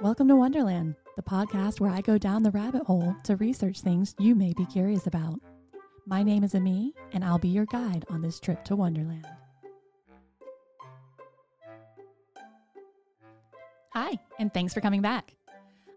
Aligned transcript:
Welcome 0.00 0.28
to 0.28 0.36
Wonderland, 0.36 0.94
the 1.16 1.22
podcast 1.22 1.80
where 1.80 1.90
I 1.90 2.02
go 2.02 2.18
down 2.18 2.44
the 2.44 2.52
rabbit 2.52 2.84
hole 2.84 3.16
to 3.24 3.34
research 3.34 3.80
things 3.80 4.14
you 4.20 4.36
may 4.36 4.52
be 4.52 4.64
curious 4.64 5.08
about. 5.08 5.40
My 6.06 6.22
name 6.22 6.44
is 6.44 6.54
Amy, 6.54 6.94
and 7.12 7.24
I'll 7.24 7.40
be 7.40 7.48
your 7.48 7.66
guide 7.66 8.04
on 8.08 8.22
this 8.22 8.38
trip 8.38 8.64
to 8.66 8.76
Wonderland. 8.76 9.26
Hi, 13.92 14.20
and 14.38 14.54
thanks 14.54 14.72
for 14.72 14.80
coming 14.80 15.02
back. 15.02 15.34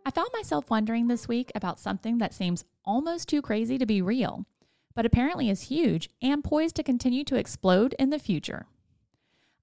I 0.03 0.09
found 0.09 0.29
myself 0.33 0.71
wondering 0.71 1.07
this 1.07 1.27
week 1.27 1.51
about 1.53 1.79
something 1.79 2.17
that 2.17 2.33
seems 2.33 2.65
almost 2.83 3.29
too 3.29 3.43
crazy 3.43 3.77
to 3.77 3.85
be 3.85 4.01
real, 4.01 4.47
but 4.95 5.05
apparently 5.05 5.47
is 5.47 5.61
huge 5.61 6.09
and 6.23 6.43
poised 6.43 6.75
to 6.77 6.83
continue 6.83 7.23
to 7.25 7.35
explode 7.35 7.93
in 7.99 8.09
the 8.09 8.17
future. 8.17 8.65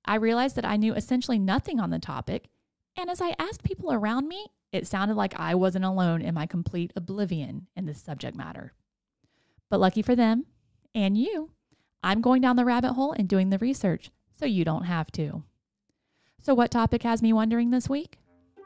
I 0.05 0.15
realized 0.15 0.55
that 0.55 0.65
I 0.65 0.77
knew 0.77 0.95
essentially 0.95 1.41
nothing 1.41 1.81
on 1.81 1.91
the 1.91 1.99
topic, 1.99 2.49
and 2.97 3.11
as 3.11 3.21
I 3.21 3.35
asked 3.39 3.63
people 3.63 3.93
around 3.93 4.29
me, 4.29 4.47
it 4.73 4.87
sounded 4.87 5.17
like 5.17 5.39
I 5.39 5.55
wasn't 5.55 5.85
alone 5.85 6.21
in 6.23 6.35
my 6.35 6.47
complete 6.47 6.93
oblivion 6.95 7.69
in 7.77 7.87
this 7.87 8.03
subject 8.03 8.37
matter. 8.37 8.73
But 9.71 9.81
lucky 9.81 10.03
for 10.03 10.17
them 10.17 10.47
and 10.95 11.17
you, 11.17 11.51
I'm 12.03 12.21
going 12.21 12.43
down 12.43 12.57
the 12.57 12.65
rabbit 12.65 12.95
hole 12.95 13.13
and 13.13 13.29
doing 13.29 13.51
the 13.51 13.59
research 13.59 14.11
so 14.39 14.47
you 14.47 14.65
don't 14.65 14.85
have 14.85 15.11
to. 15.13 15.43
So, 16.41 16.55
what 16.55 16.71
topic 16.71 17.03
has 17.03 17.23
me 17.23 17.33
wondering 17.33 17.71
this 17.71 17.89
week? 17.89 18.19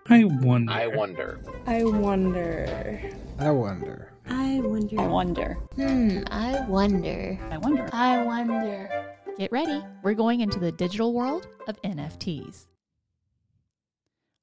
I 0.09 0.25
wonder. 0.25 0.73
I 0.73 0.87
wonder. 0.89 1.41
I 1.66 1.85
wonder. 1.85 3.01
I 3.39 3.51
wonder. 3.51 4.13
I 4.29 4.61
wonder. 4.61 5.01
I 5.01 5.07
wonder. 5.07 5.55
Hmm, 5.77 6.19
I 6.30 6.61
wonder. 6.69 7.39
I 7.51 7.59
wonder. 7.59 7.89
I 7.93 8.23
wonder. 8.23 9.07
Get 9.39 9.52
ready. 9.52 9.83
We're 10.02 10.15
going 10.15 10.41
into 10.41 10.59
the 10.59 10.73
digital 10.73 11.13
world 11.13 11.49
of 11.66 11.80
NFTs. 11.83 12.66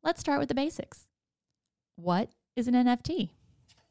Let's 0.02 0.22
start 0.22 0.40
with 0.40 0.48
the 0.48 0.56
basics. 0.56 1.08
What 1.96 2.30
is 2.56 2.68
an 2.70 2.74
NFT? 2.74 3.32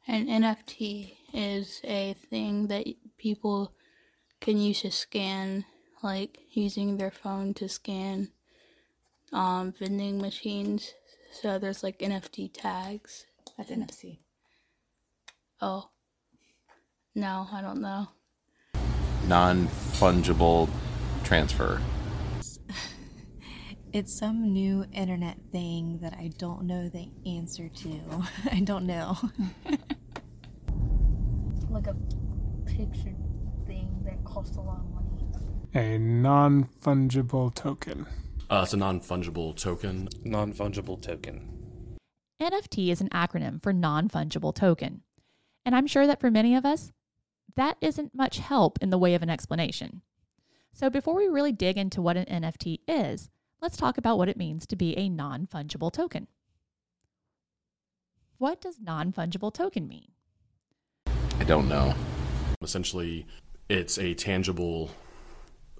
An 0.07 0.25
NFT 0.25 1.17
is 1.33 1.81
a 1.83 2.15
thing 2.31 2.67
that 2.67 2.87
people 3.19 3.73
can 4.41 4.57
use 4.57 4.81
to 4.81 4.89
scan, 4.89 5.65
like 6.01 6.39
using 6.49 6.97
their 6.97 7.11
phone 7.11 7.53
to 7.55 7.69
scan 7.69 8.29
um, 9.31 9.71
vending 9.77 10.19
machines. 10.19 10.95
So 11.31 11.59
there's 11.59 11.83
like 11.83 11.99
NFT 11.99 12.51
tags. 12.53 13.25
That's 13.55 13.69
NFC. 13.69 14.17
Oh, 15.61 15.89
no, 17.13 17.47
I 17.51 17.61
don't 17.61 17.81
know. 17.81 18.07
Non 19.27 19.67
fungible 19.67 20.69
transfer. 21.23 21.79
It's 23.91 24.13
some 24.13 24.53
new 24.53 24.85
internet 24.93 25.37
thing 25.51 25.97
that 26.03 26.13
I 26.13 26.29
don't 26.37 26.63
know 26.63 26.89
the 26.89 27.09
answer 27.25 27.69
to. 27.69 27.99
I 28.51 28.59
don't 28.61 28.85
know. 28.85 29.17
Like 31.71 31.85
a 31.85 31.95
picture 32.65 33.15
thing 33.67 34.01
that 34.03 34.23
costs 34.25 34.57
a 34.57 34.61
lot 34.61 34.79
of 34.79 34.89
money. 34.89 35.23
A 35.75 35.99
non 35.99 36.63
fungible 36.63 37.53
token. 37.53 38.07
Uh, 38.49 38.61
it's 38.63 38.73
a 38.73 38.77
non 38.77 38.99
fungible 38.99 39.55
token. 39.55 40.09
Non 40.23 40.51
fungible 40.51 40.99
token. 40.99 41.47
NFT 42.41 42.91
is 42.91 43.01
an 43.01 43.09
acronym 43.09 43.61
for 43.61 43.71
non 43.71 44.09
fungible 44.09 44.53
token. 44.53 45.03
And 45.63 45.75
I'm 45.75 45.85
sure 45.85 46.07
that 46.07 46.19
for 46.19 46.31
many 46.31 46.55
of 46.55 46.65
us, 46.65 46.91
that 47.55 47.77
isn't 47.81 48.15
much 48.15 48.39
help 48.39 48.79
in 48.81 48.89
the 48.89 48.97
way 48.97 49.13
of 49.13 49.21
an 49.21 49.29
explanation. 49.29 50.01
So 50.73 50.89
before 50.89 51.13
we 51.13 51.27
really 51.27 51.51
dig 51.51 51.77
into 51.77 52.01
what 52.01 52.17
an 52.17 52.25
NFT 52.25 52.79
is, 52.87 53.29
let's 53.61 53.77
talk 53.77 53.97
about 53.97 54.17
what 54.17 54.29
it 54.29 54.37
means 54.37 54.65
to 54.67 54.75
be 54.75 54.97
a 54.97 55.09
non 55.09 55.47
fungible 55.47 55.91
token. 55.91 56.27
What 58.37 58.61
does 58.61 58.79
non 58.79 59.11
fungible 59.11 59.53
token 59.53 59.87
mean? 59.87 60.11
I 61.39 61.43
don't 61.43 61.67
know. 61.67 61.93
Essentially, 62.61 63.25
it's 63.69 63.97
a 63.97 64.13
tangible 64.13 64.91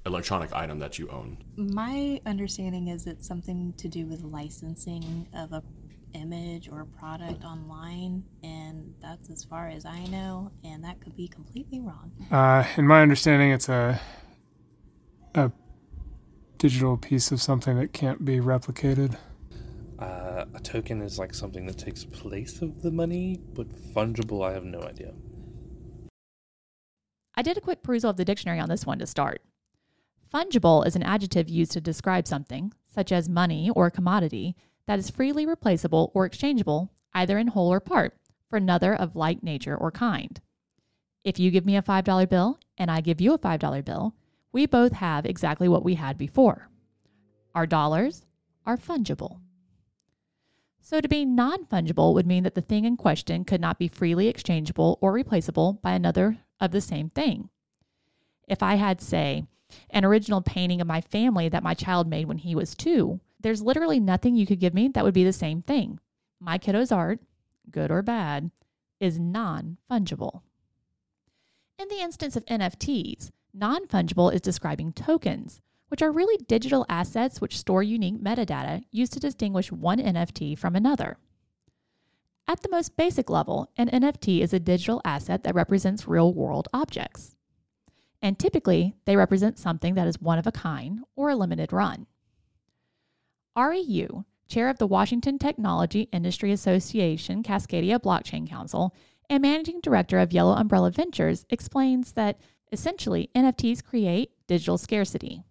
electronic 0.05 0.53
item 0.53 0.79
that 0.79 0.97
you 0.97 1.09
own. 1.09 1.37
My 1.55 2.21
understanding 2.25 2.87
is 2.87 3.05
it's 3.05 3.27
something 3.27 3.73
to 3.77 3.87
do 3.87 4.05
with 4.05 4.23
licensing 4.23 5.27
of 5.33 5.51
a 5.53 5.63
image 6.13 6.69
or 6.69 6.81
a 6.81 6.85
product 6.85 7.43
online, 7.43 8.23
and 8.43 8.95
that's 9.01 9.29
as 9.29 9.43
far 9.43 9.67
as 9.69 9.85
I 9.85 10.05
know, 10.07 10.51
and 10.63 10.83
that 10.83 10.99
could 11.01 11.15
be 11.15 11.27
completely 11.27 11.79
wrong. 11.79 12.11
Uh, 12.31 12.65
in 12.77 12.87
my 12.87 13.01
understanding, 13.01 13.51
it's 13.51 13.69
a 13.69 13.99
a 15.35 15.51
digital 16.59 16.97
piece 16.97 17.31
of 17.31 17.41
something 17.41 17.77
that 17.77 17.93
can't 17.93 18.23
be 18.23 18.39
replicated. 18.39 19.17
Uh, 19.97 20.45
a 20.53 20.59
token 20.59 21.01
is 21.01 21.17
like 21.17 21.33
something 21.33 21.65
that 21.65 21.77
takes 21.77 22.05
place 22.05 22.61
of 22.61 22.81
the 22.81 22.91
money, 22.91 23.39
but 23.53 23.69
fungible, 23.93 24.47
I 24.47 24.53
have 24.53 24.65
no 24.65 24.81
idea. 24.83 25.13
I 27.35 27.41
did 27.41 27.57
a 27.57 27.61
quick 27.61 27.81
perusal 27.81 28.09
of 28.09 28.17
the 28.17 28.25
dictionary 28.25 28.59
on 28.59 28.69
this 28.69 28.85
one 28.85 28.99
to 28.99 29.07
start. 29.07 29.41
Fungible 30.33 30.85
is 30.85 30.95
an 30.95 31.03
adjective 31.03 31.49
used 31.49 31.71
to 31.71 31.81
describe 31.81 32.27
something, 32.27 32.73
such 32.93 33.11
as 33.11 33.29
money 33.29 33.71
or 33.75 33.87
a 33.87 33.91
commodity, 33.91 34.55
that 34.85 34.99
is 34.99 35.09
freely 35.09 35.45
replaceable 35.45 36.11
or 36.13 36.25
exchangeable, 36.25 36.91
either 37.13 37.37
in 37.37 37.47
whole 37.47 37.71
or 37.71 37.79
part, 37.79 38.15
for 38.49 38.57
another 38.57 38.93
of 38.93 39.15
like 39.15 39.41
nature 39.41 39.77
or 39.77 39.91
kind. 39.91 40.41
If 41.23 41.39
you 41.39 41.51
give 41.51 41.65
me 41.65 41.77
a 41.77 41.81
$5 41.81 42.29
bill 42.29 42.59
and 42.77 42.91
I 42.91 42.99
give 42.99 43.21
you 43.21 43.33
a 43.33 43.39
$5 43.39 43.85
bill, 43.85 44.13
we 44.51 44.65
both 44.65 44.93
have 44.93 45.25
exactly 45.25 45.67
what 45.67 45.83
we 45.83 45.95
had 45.95 46.17
before. 46.17 46.69
Our 47.53 47.67
dollars 47.67 48.25
are 48.65 48.77
fungible. 48.77 49.39
So, 50.81 51.01
to 51.01 51.07
be 51.07 51.25
non 51.25 51.65
fungible 51.65 52.13
would 52.13 52.25
mean 52.25 52.43
that 52.43 52.55
the 52.55 52.61
thing 52.61 52.85
in 52.85 52.97
question 52.97 53.43
could 53.43 53.61
not 53.61 53.77
be 53.77 53.87
freely 53.87 54.27
exchangeable 54.27 54.97
or 55.01 55.11
replaceable 55.11 55.73
by 55.73 55.91
another 55.91 56.39
of 56.59 56.71
the 56.71 56.81
same 56.81 57.09
thing. 57.09 57.49
If 58.47 58.63
I 58.63 58.75
had, 58.75 59.01
say, 59.01 59.45
an 59.91 60.03
original 60.03 60.41
painting 60.41 60.81
of 60.81 60.87
my 60.87 61.01
family 61.01 61.49
that 61.49 61.63
my 61.63 61.73
child 61.75 62.07
made 62.07 62.25
when 62.25 62.39
he 62.39 62.55
was 62.55 62.73
two, 62.73 63.19
there's 63.39 63.61
literally 63.61 63.99
nothing 63.99 64.35
you 64.35 64.47
could 64.47 64.59
give 64.59 64.73
me 64.73 64.87
that 64.89 65.03
would 65.03 65.13
be 65.13 65.23
the 65.23 65.33
same 65.33 65.61
thing. 65.61 65.99
My 66.39 66.57
kiddo's 66.57 66.91
art, 66.91 67.19
good 67.69 67.91
or 67.91 68.01
bad, 68.01 68.49
is 68.99 69.19
non 69.19 69.77
fungible. 69.89 70.41
In 71.77 71.87
the 71.87 72.01
instance 72.01 72.35
of 72.35 72.45
NFTs, 72.45 73.31
non 73.53 73.87
fungible 73.87 74.33
is 74.33 74.41
describing 74.41 74.93
tokens, 74.93 75.61
which 75.89 76.01
are 76.01 76.11
really 76.11 76.37
digital 76.47 76.85
assets 76.89 77.41
which 77.41 77.57
store 77.57 77.83
unique 77.83 78.21
metadata 78.21 78.83
used 78.91 79.13
to 79.13 79.19
distinguish 79.19 79.71
one 79.71 79.99
NFT 79.99 80.57
from 80.57 80.75
another. 80.75 81.17
At 82.47 82.61
the 82.61 82.69
most 82.69 82.97
basic 82.97 83.29
level, 83.29 83.69
an 83.77 83.89
NFT 83.89 84.41
is 84.41 84.53
a 84.53 84.59
digital 84.59 85.01
asset 85.05 85.43
that 85.43 85.53
represents 85.53 86.07
real 86.07 86.33
world 86.33 86.67
objects. 86.73 87.35
And 88.21 88.37
typically, 88.37 88.95
they 89.05 89.15
represent 89.15 89.59
something 89.59 89.93
that 89.95 90.07
is 90.07 90.19
one 90.19 90.39
of 90.39 90.47
a 90.47 90.51
kind 90.51 91.01
or 91.15 91.29
a 91.29 91.35
limited 91.35 91.71
run. 91.71 92.07
Arry 93.55 93.81
Yu, 93.81 94.25
chair 94.47 94.67
of 94.67 94.79
the 94.79 94.87
Washington 94.87 95.37
Technology 95.37 96.09
Industry 96.11 96.51
Association 96.51 97.43
Cascadia 97.43 97.99
Blockchain 97.99 98.49
Council 98.49 98.95
and 99.29 99.43
managing 99.43 99.79
director 99.79 100.17
of 100.17 100.33
Yellow 100.33 100.53
Umbrella 100.53 100.89
Ventures, 100.89 101.45
explains 101.51 102.13
that 102.13 102.41
essentially 102.71 103.29
NFTs 103.35 103.83
create 103.83 104.31
digital 104.47 104.77
scarcity. 104.77 105.43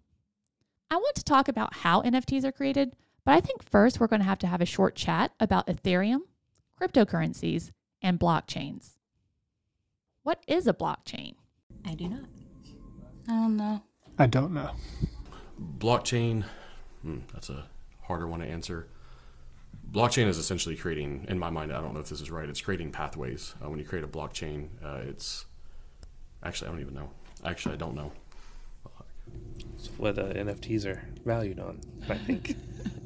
I 0.90 0.96
want 0.96 1.16
to 1.16 1.24
talk 1.24 1.48
about 1.48 1.74
how 1.76 2.02
NFTs 2.02 2.44
are 2.44 2.52
created, 2.52 2.94
but 3.24 3.34
I 3.34 3.40
think 3.40 3.62
first 3.62 4.00
we're 4.00 4.06
going 4.06 4.20
to 4.20 4.26
have 4.26 4.38
to 4.40 4.46
have 4.46 4.60
a 4.60 4.66
short 4.66 4.94
chat 4.94 5.32
about 5.38 5.66
Ethereum, 5.66 6.20
cryptocurrencies, 6.80 7.72
and 8.00 8.18
blockchains. 8.18 8.96
What 10.22 10.42
is 10.46 10.66
a 10.66 10.72
blockchain? 10.72 11.34
I 11.84 11.94
do 11.94 12.08
not. 12.08 12.24
I 13.28 13.32
don't 13.32 13.56
know. 13.56 13.82
I 14.18 14.26
don't 14.26 14.52
know. 14.52 14.70
Blockchain, 15.78 16.44
hmm, 17.03 17.18
that's 17.32 17.50
a 17.50 17.66
harder 18.03 18.26
one 18.26 18.41
to 18.41 18.47
answer. 18.47 18.88
Blockchain 19.91 20.26
is 20.26 20.38
essentially 20.38 20.76
creating, 20.76 21.26
in 21.28 21.38
my 21.38 21.50
mind, 21.50 21.72
I 21.72 21.80
don't 21.80 21.94
know 21.94 22.00
if 22.00 22.09
this 22.09 22.21
is 22.21 22.30
right, 22.30 22.48
it's 22.48 22.60
creating 22.60 22.92
pathways. 22.92 23.54
Uh, 23.62 23.68
when 23.71 23.78
you 23.78 23.84
create 23.84 24.04
a 24.04 24.09
blockchain, 24.09 24.68
uh, 24.84 25.00
it's 25.09 25.47
actually, 26.42 26.68
I 26.68 26.70
don't 26.72 26.80
even 26.80 26.94
know. 26.94 27.10
Actually, 27.44 27.74
I 27.74 27.78
don't 27.78 27.94
know. 27.94 28.12
It's 29.74 29.88
what 29.96 30.18
uh, 30.18 30.32
NFTs 30.32 30.86
are 30.86 31.02
valued 31.24 31.60
on, 31.60 31.80
I 32.08 32.16
think. 32.16 32.56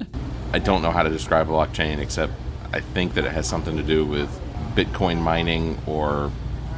I 0.53 0.59
don't 0.59 0.81
know 0.81 0.91
how 0.91 1.03
to 1.03 1.09
describe 1.09 1.47
blockchain 1.47 1.99
except 1.99 2.33
I 2.71 2.79
think 2.79 3.13
that 3.13 3.25
it 3.25 3.31
has 3.31 3.47
something 3.47 3.77
to 3.77 3.83
do 3.83 4.05
with 4.05 4.29
Bitcoin 4.75 5.21
mining 5.21 5.77
or 5.85 6.31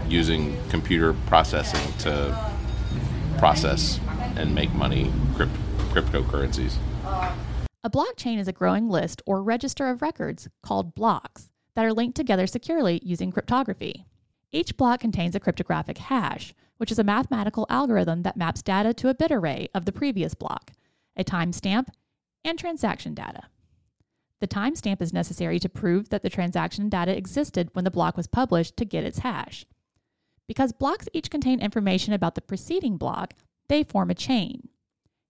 using 0.09 0.57
computer 0.69 1.13
processing 1.27 1.93
to 1.99 2.53
process 3.37 3.99
and 4.35 4.53
make 4.53 4.73
money 4.73 5.11
crypt- 5.35 5.55
cryptocurrencies. 5.93 6.75
A 7.83 7.89
blockchain 7.89 8.37
is 8.37 8.47
a 8.47 8.53
growing 8.53 8.89
list 8.89 9.21
or 9.25 9.41
register 9.41 9.87
of 9.87 10.01
records 10.01 10.47
called 10.63 10.95
blocks 10.95 11.49
that 11.75 11.85
are 11.85 11.93
linked 11.93 12.15
together 12.15 12.47
securely 12.47 12.99
using 13.03 13.31
cryptography. 13.31 14.05
Each 14.55 14.77
block 14.77 15.01
contains 15.01 15.35
a 15.35 15.39
cryptographic 15.41 15.97
hash, 15.97 16.53
which 16.77 16.89
is 16.89 16.97
a 16.97 17.03
mathematical 17.03 17.65
algorithm 17.69 18.23
that 18.23 18.37
maps 18.37 18.61
data 18.61 18.93
to 18.93 19.09
a 19.09 19.13
bit 19.13 19.29
array 19.29 19.67
of 19.75 19.83
the 19.83 19.91
previous 19.91 20.33
block, 20.33 20.71
a 21.17 21.25
timestamp, 21.25 21.89
and 22.41 22.57
transaction 22.57 23.13
data. 23.13 23.49
The 24.39 24.47
timestamp 24.47 25.01
is 25.01 25.11
necessary 25.11 25.59
to 25.59 25.67
prove 25.67 26.07
that 26.07 26.23
the 26.23 26.29
transaction 26.29 26.87
data 26.87 27.17
existed 27.17 27.69
when 27.73 27.83
the 27.83 27.91
block 27.91 28.15
was 28.15 28.27
published 28.27 28.77
to 28.77 28.85
get 28.85 29.03
its 29.03 29.19
hash. 29.19 29.65
Because 30.47 30.71
blocks 30.71 31.09
each 31.11 31.29
contain 31.29 31.59
information 31.59 32.13
about 32.13 32.35
the 32.35 32.41
preceding 32.41 32.95
block, 32.95 33.33
they 33.67 33.83
form 33.83 34.09
a 34.09 34.15
chain. 34.15 34.69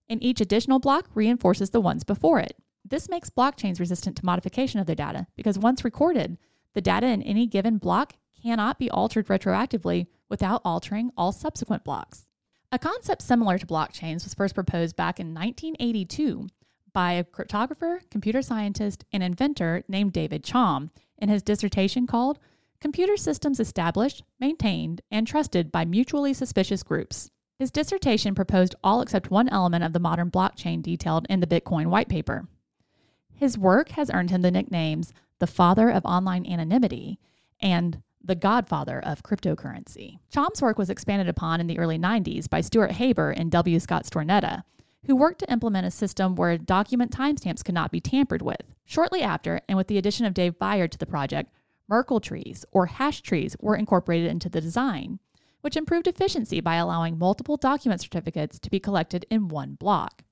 And 0.08 0.22
each 0.22 0.40
additional 0.40 0.78
block 0.78 1.08
reinforces 1.14 1.70
the 1.70 1.80
ones 1.80 2.04
before 2.04 2.38
it. 2.38 2.54
This 2.84 3.08
makes 3.08 3.30
blockchains 3.30 3.80
resistant 3.80 4.18
to 4.18 4.24
modification 4.24 4.78
of 4.78 4.86
their 4.86 4.94
data 4.94 5.26
because 5.34 5.58
once 5.58 5.84
recorded, 5.84 6.38
the 6.74 6.80
data 6.80 7.08
in 7.08 7.22
any 7.22 7.48
given 7.48 7.78
block 7.78 8.12
cannot 8.42 8.78
be 8.78 8.90
altered 8.90 9.26
retroactively 9.28 10.06
without 10.28 10.62
altering 10.64 11.10
all 11.16 11.32
subsequent 11.32 11.84
blocks. 11.84 12.26
A 12.72 12.78
concept 12.78 13.22
similar 13.22 13.58
to 13.58 13.66
blockchains 13.66 14.24
was 14.24 14.34
first 14.34 14.54
proposed 14.54 14.96
back 14.96 15.20
in 15.20 15.32
1982 15.32 16.48
by 16.92 17.12
a 17.12 17.24
cryptographer, 17.24 18.00
computer 18.10 18.42
scientist, 18.42 19.04
and 19.12 19.22
inventor 19.22 19.84
named 19.88 20.12
David 20.12 20.42
Chaum 20.42 20.90
in 21.18 21.28
his 21.28 21.42
dissertation 21.42 22.06
called 22.06 22.38
Computer 22.80 23.16
Systems 23.16 23.60
Established, 23.60 24.22
Maintained, 24.40 25.00
and 25.10 25.26
Trusted 25.26 25.72
by 25.72 25.84
Mutually 25.84 26.34
Suspicious 26.34 26.82
Groups. 26.82 27.30
His 27.58 27.70
dissertation 27.70 28.34
proposed 28.34 28.74
all 28.84 29.00
except 29.00 29.30
one 29.30 29.48
element 29.48 29.84
of 29.84 29.92
the 29.92 29.98
modern 29.98 30.30
blockchain 30.30 30.82
detailed 30.82 31.26
in 31.30 31.40
the 31.40 31.46
Bitcoin 31.46 31.86
white 31.86 32.08
paper. 32.08 32.48
His 33.34 33.56
work 33.58 33.90
has 33.90 34.10
earned 34.10 34.30
him 34.30 34.42
the 34.42 34.50
nicknames 34.50 35.12
the 35.38 35.46
father 35.46 35.90
of 35.90 36.04
online 36.04 36.46
anonymity 36.46 37.18
and 37.60 38.02
the 38.26 38.34
godfather 38.34 39.00
of 39.00 39.22
cryptocurrency. 39.22 40.18
Chaum's 40.30 40.60
work 40.60 40.78
was 40.78 40.90
expanded 40.90 41.28
upon 41.28 41.60
in 41.60 41.66
the 41.66 41.78
early 41.78 41.98
90s 41.98 42.50
by 42.50 42.60
Stuart 42.60 42.92
Haber 42.92 43.30
and 43.30 43.50
W. 43.50 43.78
Scott 43.78 44.04
Stornetta, 44.04 44.64
who 45.06 45.14
worked 45.14 45.38
to 45.40 45.52
implement 45.52 45.86
a 45.86 45.90
system 45.90 46.34
where 46.34 46.58
document 46.58 47.12
timestamps 47.12 47.64
could 47.64 47.74
not 47.74 47.92
be 47.92 48.00
tampered 48.00 48.42
with. 48.42 48.62
Shortly 48.84 49.22
after, 49.22 49.60
and 49.68 49.78
with 49.78 49.86
the 49.86 49.98
addition 49.98 50.26
of 50.26 50.34
Dave 50.34 50.58
Bayer 50.58 50.88
to 50.88 50.98
the 50.98 51.06
project, 51.06 51.52
Merkle 51.88 52.20
trees 52.20 52.64
or 52.72 52.86
hash 52.86 53.20
trees 53.20 53.56
were 53.60 53.76
incorporated 53.76 54.28
into 54.28 54.48
the 54.48 54.60
design, 54.60 55.20
which 55.60 55.76
improved 55.76 56.08
efficiency 56.08 56.60
by 56.60 56.76
allowing 56.76 57.18
multiple 57.18 57.56
document 57.56 58.00
certificates 58.00 58.58
to 58.58 58.70
be 58.70 58.80
collected 58.80 59.24
in 59.30 59.48
one 59.48 59.74
block. 59.74 60.24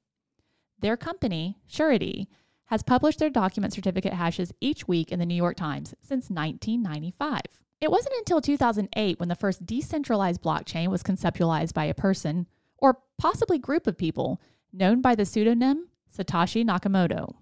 Their 0.80 0.96
company, 0.96 1.58
Surety, 1.66 2.28
has 2.66 2.82
published 2.82 3.20
their 3.20 3.30
document 3.30 3.72
certificate 3.72 4.14
hashes 4.14 4.52
each 4.60 4.88
week 4.88 5.12
in 5.12 5.18
the 5.18 5.26
New 5.26 5.34
York 5.34 5.56
Times 5.56 5.94
since 6.00 6.30
1995. 6.30 7.40
It 7.84 7.90
wasn't 7.90 8.14
until 8.16 8.40
2008 8.40 9.20
when 9.20 9.28
the 9.28 9.34
first 9.34 9.66
decentralized 9.66 10.40
blockchain 10.40 10.88
was 10.88 11.02
conceptualized 11.02 11.74
by 11.74 11.84
a 11.84 11.92
person, 11.92 12.46
or 12.78 13.00
possibly 13.18 13.58
group 13.58 13.86
of 13.86 13.98
people, 13.98 14.40
known 14.72 15.02
by 15.02 15.14
the 15.14 15.26
pseudonym 15.26 15.88
Satoshi 16.10 16.64
Nakamoto. 16.64 17.34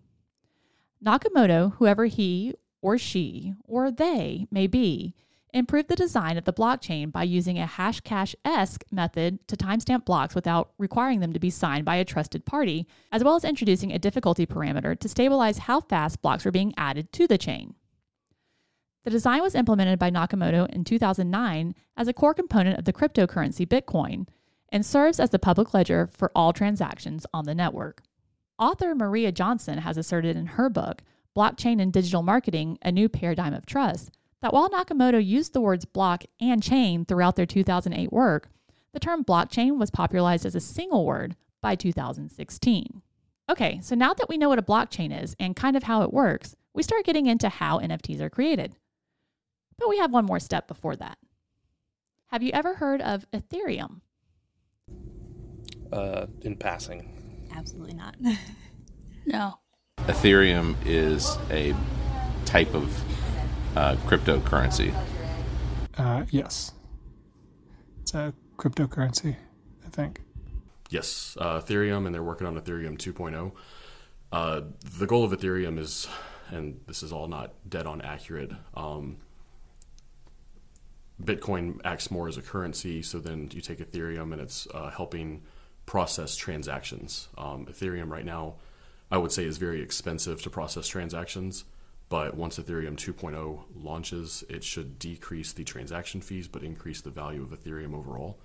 Nakamoto, 1.00 1.74
whoever 1.74 2.06
he 2.06 2.54
or 2.80 2.98
she 2.98 3.54
or 3.62 3.92
they 3.92 4.48
may 4.50 4.66
be, 4.66 5.14
improved 5.54 5.88
the 5.88 5.94
design 5.94 6.36
of 6.36 6.44
the 6.44 6.52
blockchain 6.52 7.12
by 7.12 7.22
using 7.22 7.60
a 7.60 7.68
hashcash 7.68 8.34
esque 8.44 8.84
method 8.90 9.46
to 9.46 9.56
timestamp 9.56 10.04
blocks 10.04 10.34
without 10.34 10.72
requiring 10.76 11.20
them 11.20 11.32
to 11.32 11.38
be 11.38 11.50
signed 11.50 11.84
by 11.84 11.94
a 11.94 12.04
trusted 12.04 12.44
party, 12.44 12.88
as 13.12 13.22
well 13.22 13.36
as 13.36 13.44
introducing 13.44 13.92
a 13.92 13.98
difficulty 14.00 14.44
parameter 14.44 14.98
to 14.98 15.08
stabilize 15.08 15.58
how 15.58 15.80
fast 15.80 16.20
blocks 16.20 16.44
were 16.44 16.50
being 16.50 16.74
added 16.76 17.12
to 17.12 17.28
the 17.28 17.38
chain. 17.38 17.76
The 19.04 19.10
design 19.10 19.42
was 19.42 19.56
implemented 19.56 19.98
by 19.98 20.10
Nakamoto 20.10 20.68
in 20.70 20.84
2009 20.84 21.74
as 21.96 22.06
a 22.06 22.12
core 22.12 22.34
component 22.34 22.78
of 22.78 22.84
the 22.84 22.92
cryptocurrency 22.92 23.66
Bitcoin 23.66 24.28
and 24.68 24.86
serves 24.86 25.18
as 25.18 25.30
the 25.30 25.38
public 25.38 25.74
ledger 25.74 26.08
for 26.12 26.30
all 26.34 26.52
transactions 26.52 27.26
on 27.34 27.44
the 27.44 27.54
network. 27.54 28.02
Author 28.58 28.94
Maria 28.94 29.32
Johnson 29.32 29.78
has 29.78 29.96
asserted 29.96 30.36
in 30.36 30.46
her 30.46 30.70
book, 30.70 31.02
Blockchain 31.36 31.80
and 31.82 31.92
Digital 31.92 32.22
Marketing 32.22 32.78
A 32.82 32.92
New 32.92 33.08
Paradigm 33.08 33.54
of 33.54 33.66
Trust, 33.66 34.12
that 34.40 34.52
while 34.52 34.70
Nakamoto 34.70 35.24
used 35.24 35.52
the 35.52 35.60
words 35.60 35.84
block 35.84 36.24
and 36.40 36.62
chain 36.62 37.04
throughout 37.04 37.34
their 37.36 37.46
2008 37.46 38.12
work, 38.12 38.50
the 38.92 39.00
term 39.00 39.24
blockchain 39.24 39.78
was 39.78 39.90
popularized 39.90 40.46
as 40.46 40.54
a 40.54 40.60
single 40.60 41.04
word 41.04 41.34
by 41.60 41.74
2016. 41.74 43.02
Okay, 43.50 43.80
so 43.82 43.94
now 43.94 44.14
that 44.14 44.28
we 44.28 44.38
know 44.38 44.48
what 44.48 44.58
a 44.58 44.62
blockchain 44.62 45.22
is 45.22 45.34
and 45.40 45.56
kind 45.56 45.76
of 45.76 45.82
how 45.84 46.02
it 46.02 46.12
works, 46.12 46.54
we 46.74 46.82
start 46.82 47.04
getting 47.04 47.26
into 47.26 47.48
how 47.48 47.80
NFTs 47.80 48.20
are 48.20 48.30
created. 48.30 48.76
But 49.78 49.88
we 49.88 49.98
have 49.98 50.12
one 50.12 50.24
more 50.24 50.40
step 50.40 50.68
before 50.68 50.96
that. 50.96 51.18
Have 52.26 52.42
you 52.42 52.52
ever 52.52 52.74
heard 52.74 53.00
of 53.00 53.26
Ethereum? 53.32 54.00
Uh, 55.92 56.26
in 56.40 56.56
passing. 56.56 57.48
Absolutely 57.54 57.94
not. 57.94 58.16
No. 59.24 59.58
Ethereum 59.98 60.74
is 60.84 61.36
a 61.50 61.74
type 62.44 62.74
of 62.74 63.04
uh, 63.76 63.94
cryptocurrency. 64.06 64.92
Uh, 65.96 66.24
yes. 66.30 66.72
It's 68.00 68.14
a 68.14 68.34
cryptocurrency, 68.56 69.36
I 69.86 69.88
think. 69.90 70.22
Yes, 70.90 71.36
uh, 71.40 71.60
Ethereum, 71.60 72.04
and 72.06 72.14
they're 72.14 72.22
working 72.22 72.46
on 72.46 72.58
Ethereum 72.60 72.98
2.0. 72.98 73.52
Uh, 74.32 74.62
the 74.98 75.06
goal 75.06 75.24
of 75.24 75.30
Ethereum 75.30 75.78
is, 75.78 76.08
and 76.50 76.80
this 76.86 77.02
is 77.02 77.12
all 77.12 77.28
not 77.28 77.52
dead 77.68 77.86
on 77.86 78.00
accurate. 78.02 78.50
Um, 78.74 79.18
Bitcoin 81.22 81.80
acts 81.84 82.10
more 82.10 82.28
as 82.28 82.36
a 82.36 82.42
currency, 82.42 83.02
so 83.02 83.18
then 83.18 83.50
you 83.52 83.60
take 83.60 83.78
Ethereum 83.78 84.32
and 84.32 84.40
it's 84.40 84.66
uh, 84.74 84.90
helping 84.90 85.42
process 85.86 86.36
transactions. 86.36 87.28
Um, 87.36 87.66
Ethereum 87.66 88.10
right 88.10 88.24
now, 88.24 88.54
I 89.10 89.18
would 89.18 89.32
say, 89.32 89.44
is 89.44 89.58
very 89.58 89.80
expensive 89.80 90.42
to 90.42 90.50
process 90.50 90.88
transactions, 90.88 91.64
but 92.08 92.36
once 92.36 92.58
Ethereum 92.58 92.96
2.0 92.96 93.64
launches, 93.74 94.44
it 94.48 94.64
should 94.64 94.98
decrease 94.98 95.52
the 95.52 95.64
transaction 95.64 96.20
fees 96.20 96.48
but 96.48 96.62
increase 96.62 97.00
the 97.00 97.10
value 97.10 97.42
of 97.42 97.50
Ethereum 97.50 97.94
overall. 97.94 98.38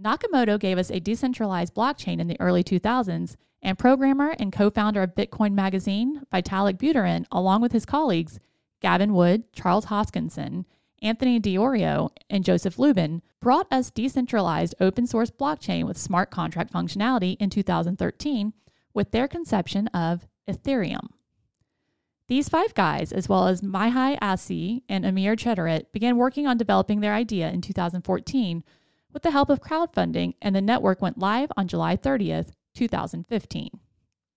Nakamoto 0.00 0.58
gave 0.58 0.76
us 0.76 0.90
a 0.90 1.00
decentralized 1.00 1.74
blockchain 1.74 2.20
in 2.20 2.28
the 2.28 2.40
early 2.40 2.62
2000s, 2.62 3.36
and 3.62 3.78
programmer 3.78 4.34
and 4.38 4.52
co 4.52 4.70
founder 4.70 5.02
of 5.02 5.14
Bitcoin 5.14 5.52
Magazine, 5.52 6.22
Vitalik 6.32 6.78
Buterin, 6.78 7.26
along 7.32 7.62
with 7.62 7.72
his 7.72 7.86
colleagues, 7.86 8.38
Gavin 8.80 9.14
Wood, 9.14 9.52
Charles 9.52 9.86
Hoskinson, 9.86 10.64
Anthony 11.02 11.38
Di 11.38 11.56
Iorio, 11.56 12.10
and 12.30 12.44
Joseph 12.44 12.78
Lubin, 12.78 13.22
brought 13.40 13.66
us 13.72 13.90
decentralized 13.90 14.74
open 14.80 15.06
source 15.06 15.30
blockchain 15.30 15.84
with 15.84 15.98
smart 15.98 16.30
contract 16.30 16.72
functionality 16.72 17.36
in 17.38 17.50
2013 17.50 18.52
with 18.94 19.10
their 19.10 19.28
conception 19.28 19.88
of 19.88 20.26
Ethereum. 20.48 21.08
These 22.28 22.48
five 22.48 22.74
guys, 22.74 23.12
as 23.12 23.28
well 23.28 23.46
as 23.46 23.60
Mihai 23.60 24.18
Assi 24.18 24.82
and 24.88 25.06
Amir 25.06 25.36
Chetrit, 25.36 25.92
began 25.92 26.16
working 26.16 26.46
on 26.46 26.56
developing 26.56 27.00
their 27.00 27.14
idea 27.14 27.50
in 27.50 27.60
2014 27.60 28.64
with 29.12 29.22
the 29.22 29.30
help 29.30 29.48
of 29.48 29.60
crowdfunding, 29.60 30.34
and 30.42 30.54
the 30.54 30.60
network 30.60 31.00
went 31.00 31.18
live 31.18 31.52
on 31.56 31.68
July 31.68 31.96
30th, 31.96 32.50
2015. 32.74 33.70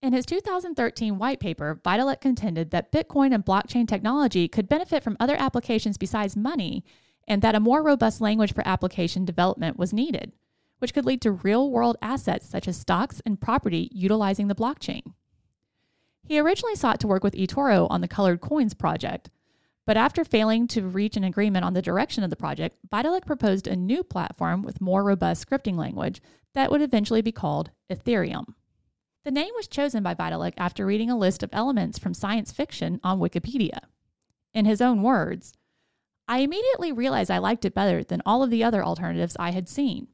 In 0.01 0.13
his 0.13 0.25
2013 0.25 1.17
white 1.17 1.41
paper, 1.41 1.81
Vitalik 1.83 2.21
contended 2.21 2.71
that 2.71 2.91
Bitcoin 2.91 3.33
and 3.33 3.43
blockchain 3.43 3.85
technology 3.85 4.47
could 4.47 4.69
benefit 4.69 5.03
from 5.03 5.17
other 5.19 5.35
applications 5.35 5.97
besides 5.97 6.37
money, 6.37 6.85
and 7.27 7.41
that 7.41 7.53
a 7.53 7.59
more 7.59 7.83
robust 7.83 8.21
language 8.21 8.53
for 8.53 8.65
application 8.65 9.25
development 9.25 9.77
was 9.77 9.91
needed, 9.91 10.31
which 10.77 10.93
could 10.93 11.05
lead 11.05 11.21
to 11.21 11.33
real 11.33 11.69
world 11.69 11.97
assets 12.01 12.47
such 12.47 12.65
as 12.65 12.77
stocks 12.77 13.21
and 13.25 13.41
property 13.41 13.89
utilizing 13.91 14.47
the 14.47 14.55
blockchain. 14.55 15.01
He 16.23 16.39
originally 16.39 16.75
sought 16.75 17.01
to 17.01 17.07
work 17.07 17.23
with 17.23 17.33
eToro 17.33 17.85
on 17.89 17.99
the 17.99 18.07
Colored 18.07 18.39
Coins 18.39 18.73
project, 18.73 19.29
but 19.85 19.97
after 19.97 20.23
failing 20.23 20.67
to 20.69 20.87
reach 20.87 21.17
an 21.17 21.25
agreement 21.25 21.65
on 21.65 21.73
the 21.73 21.81
direction 21.81 22.23
of 22.23 22.29
the 22.29 22.37
project, 22.37 22.77
Vitalik 22.89 23.25
proposed 23.25 23.67
a 23.67 23.75
new 23.75 24.03
platform 24.03 24.61
with 24.61 24.79
more 24.79 25.03
robust 25.03 25.45
scripting 25.45 25.75
language 25.75 26.21
that 26.53 26.71
would 26.71 26.81
eventually 26.81 27.21
be 27.21 27.33
called 27.33 27.71
Ethereum. 27.91 28.45
The 29.25 29.31
name 29.31 29.51
was 29.55 29.67
chosen 29.67 30.01
by 30.01 30.15
Vitalik 30.15 30.53
after 30.57 30.85
reading 30.85 31.09
a 31.09 31.17
list 31.17 31.43
of 31.43 31.49
elements 31.51 31.99
from 31.99 32.13
science 32.13 32.53
fiction 32.53 33.01
on 33.03 33.19
Wikipedia. 33.19 33.79
In 34.53 34.65
his 34.65 34.81
own 34.81 35.03
words, 35.03 35.53
I 36.27 36.39
immediately 36.39 36.91
realized 36.91 37.29
I 37.29 37.39
liked 37.39 37.65
it 37.65 37.73
better 37.73 38.03
than 38.03 38.21
all 38.25 38.43
of 38.43 38.49
the 38.49 38.63
other 38.63 38.83
alternatives 38.83 39.35
I 39.37 39.51
had 39.51 39.67
seen. 39.67 40.07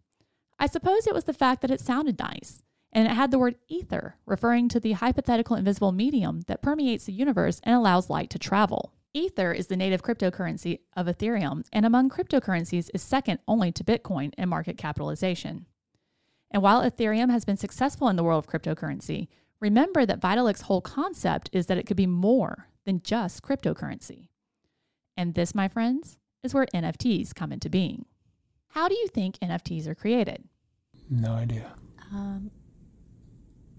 I 0.58 0.66
suppose 0.66 1.06
it 1.06 1.14
was 1.14 1.26
the 1.26 1.34
fact 1.34 1.62
that 1.62 1.72
it 1.72 1.82
sounded 1.82 2.18
nice, 2.18 2.64
and 2.92 3.08
it 3.08 3.14
had 3.14 3.30
the 3.30 3.38
word 3.38 3.58
ether, 3.68 4.16
referring 4.26 4.70
to 4.70 4.80
the 4.80 4.94
hypothetical 4.94 5.56
invisible 5.56 5.92
medium 5.92 6.42
that 6.48 6.64
permeates 6.64 7.06
the 7.06 7.14
universe 7.14 7.60
and 7.64 7.76
allows 7.76 8.10
light 8.10 8.30
to 8.32 8.40
travel. 8.40 8.94
Ether 9.14 9.52
is 9.52 9.68
the 9.68 9.78
native 9.78 10.02
cryptocurrency 10.02 10.80
of 10.96 11.06
Ethereum, 11.06 11.64
and 11.72 11.86
among 11.86 12.10
cryptocurrencies 12.10 12.90
is 12.94 13.04
second 13.04 13.40
only 13.48 13.72
to 13.72 13.84
Bitcoin 13.84 14.34
in 14.38 14.50
market 14.50 14.78
capitalization. 14.78 15.68
And 16.52 16.62
while 16.62 16.84
Ethereum 16.84 17.32
has 17.32 17.46
been 17.46 17.58
successful 17.58 18.08
in 18.08 18.16
the 18.16 18.24
world 18.24 18.46
of 18.46 18.50
cryptocurrency, 18.50 19.28
remember 19.60 20.06
that 20.06 20.20
Vitalik's 20.20 20.62
whole 20.62 20.82
concept 20.82 21.50
is 21.52 21.66
that 21.68 21.78
it 21.78 21.86
could 21.86 21.98
be 21.98 22.08
more 22.08 22.70
than 22.86 23.02
just 23.04 23.42
cryptocurrency. 23.42 24.30
And 25.18 25.34
this, 25.34 25.56
my 25.56 25.68
friends, 25.68 26.18
is 26.44 26.54
where 26.54 26.68
NFTs 26.74 27.34
come 27.34 27.52
into 27.52 27.70
being. 27.70 28.06
How 28.70 28.88
do 28.88 28.96
you 28.96 29.08
think 29.08 29.40
NFTs 29.40 29.88
are 29.88 29.96
created? 29.96 30.44
No 31.10 31.34
idea. 31.34 31.74
Um, 32.12 32.52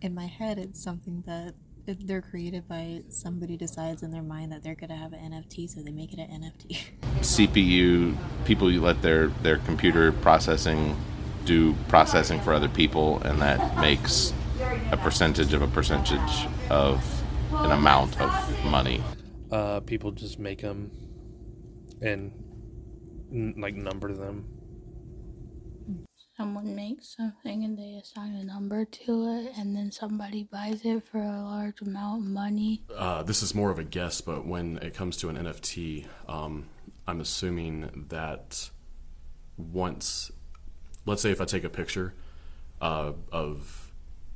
in 0.01 0.15
my 0.15 0.27
head, 0.27 0.59
it's 0.59 0.83
something 0.83 1.23
that 1.27 1.55
if 1.87 1.99
they're 2.01 2.23
created 2.23 2.67
by 2.67 3.03
somebody 3.09 3.57
decides 3.57 4.03
in 4.03 4.11
their 4.11 4.23
mind 4.23 4.53
that 4.53 4.63
they're 4.63 4.75
gonna 4.75 4.97
have 4.97 5.13
an 5.13 5.33
NFT, 5.33 5.69
so 5.71 5.83
they 5.83 5.93
make 5.93 6.13
it 6.13 6.19
an 6.19 6.43
NFT. 6.43 6.79
CPU 7.21 8.17
people 8.45 8.69
let 8.71 9.03
their 9.03 9.29
their 9.29 9.59
computer 9.59 10.13
processing 10.13 10.97
do 11.47 11.75
processing 11.89 12.41
for 12.41 12.53
other 12.53 12.69
people, 12.69 13.23
and 13.23 13.41
that 13.41 13.79
makes 13.79 14.33
a 14.91 14.97
percentage 14.97 15.53
of 15.53 15.63
a 15.63 15.69
percentage 15.69 16.47
of 16.71 17.03
an 17.53 17.71
amount 17.71 18.21
of 18.21 18.65
money. 18.65 19.03
Uh, 19.51 19.81
people 19.81 20.11
just 20.11 20.39
make 20.39 20.61
them 20.61 20.91
and 22.03 22.33
n- 23.33 23.55
like 23.57 23.75
number 23.75 24.13
them. 24.13 24.47
Someone 26.37 26.75
makes 26.75 27.17
something 27.17 27.65
and 27.65 27.79
they 27.79 27.95
assign 27.95 28.35
a 28.35 28.45
number 28.45 28.85
to 28.85 29.27
it, 29.39 29.53
and 29.57 29.75
then 29.75 29.91
somebody 29.91 30.45
buys 30.45 30.85
it 30.85 31.03
for 31.09 31.19
a 31.19 31.43
large 31.43 31.81
amount 31.81 32.25
of 32.25 32.29
money. 32.29 32.83
Uh, 32.95 33.23
this 33.23 33.43
is 33.43 33.55
more 33.55 33.71
of 33.71 33.79
a 33.79 33.85
guess, 33.85 34.21
but 34.21 34.47
when 34.47 34.77
it 34.79 34.93
comes 34.93 35.17
to 35.19 35.31
an 35.31 35.37
NFT, 35.39 36.07
um, 36.29 36.67
I'm 37.07 37.21
assuming 37.23 38.07
that 38.11 38.69
once, 39.57 40.31
let's 41.07 41.23
say 41.23 41.31
if 41.31 41.41
I 41.41 41.45
take 41.45 41.65
a 41.65 41.71
picture 41.71 42.13
uh, 42.81 43.13
of 43.33 43.93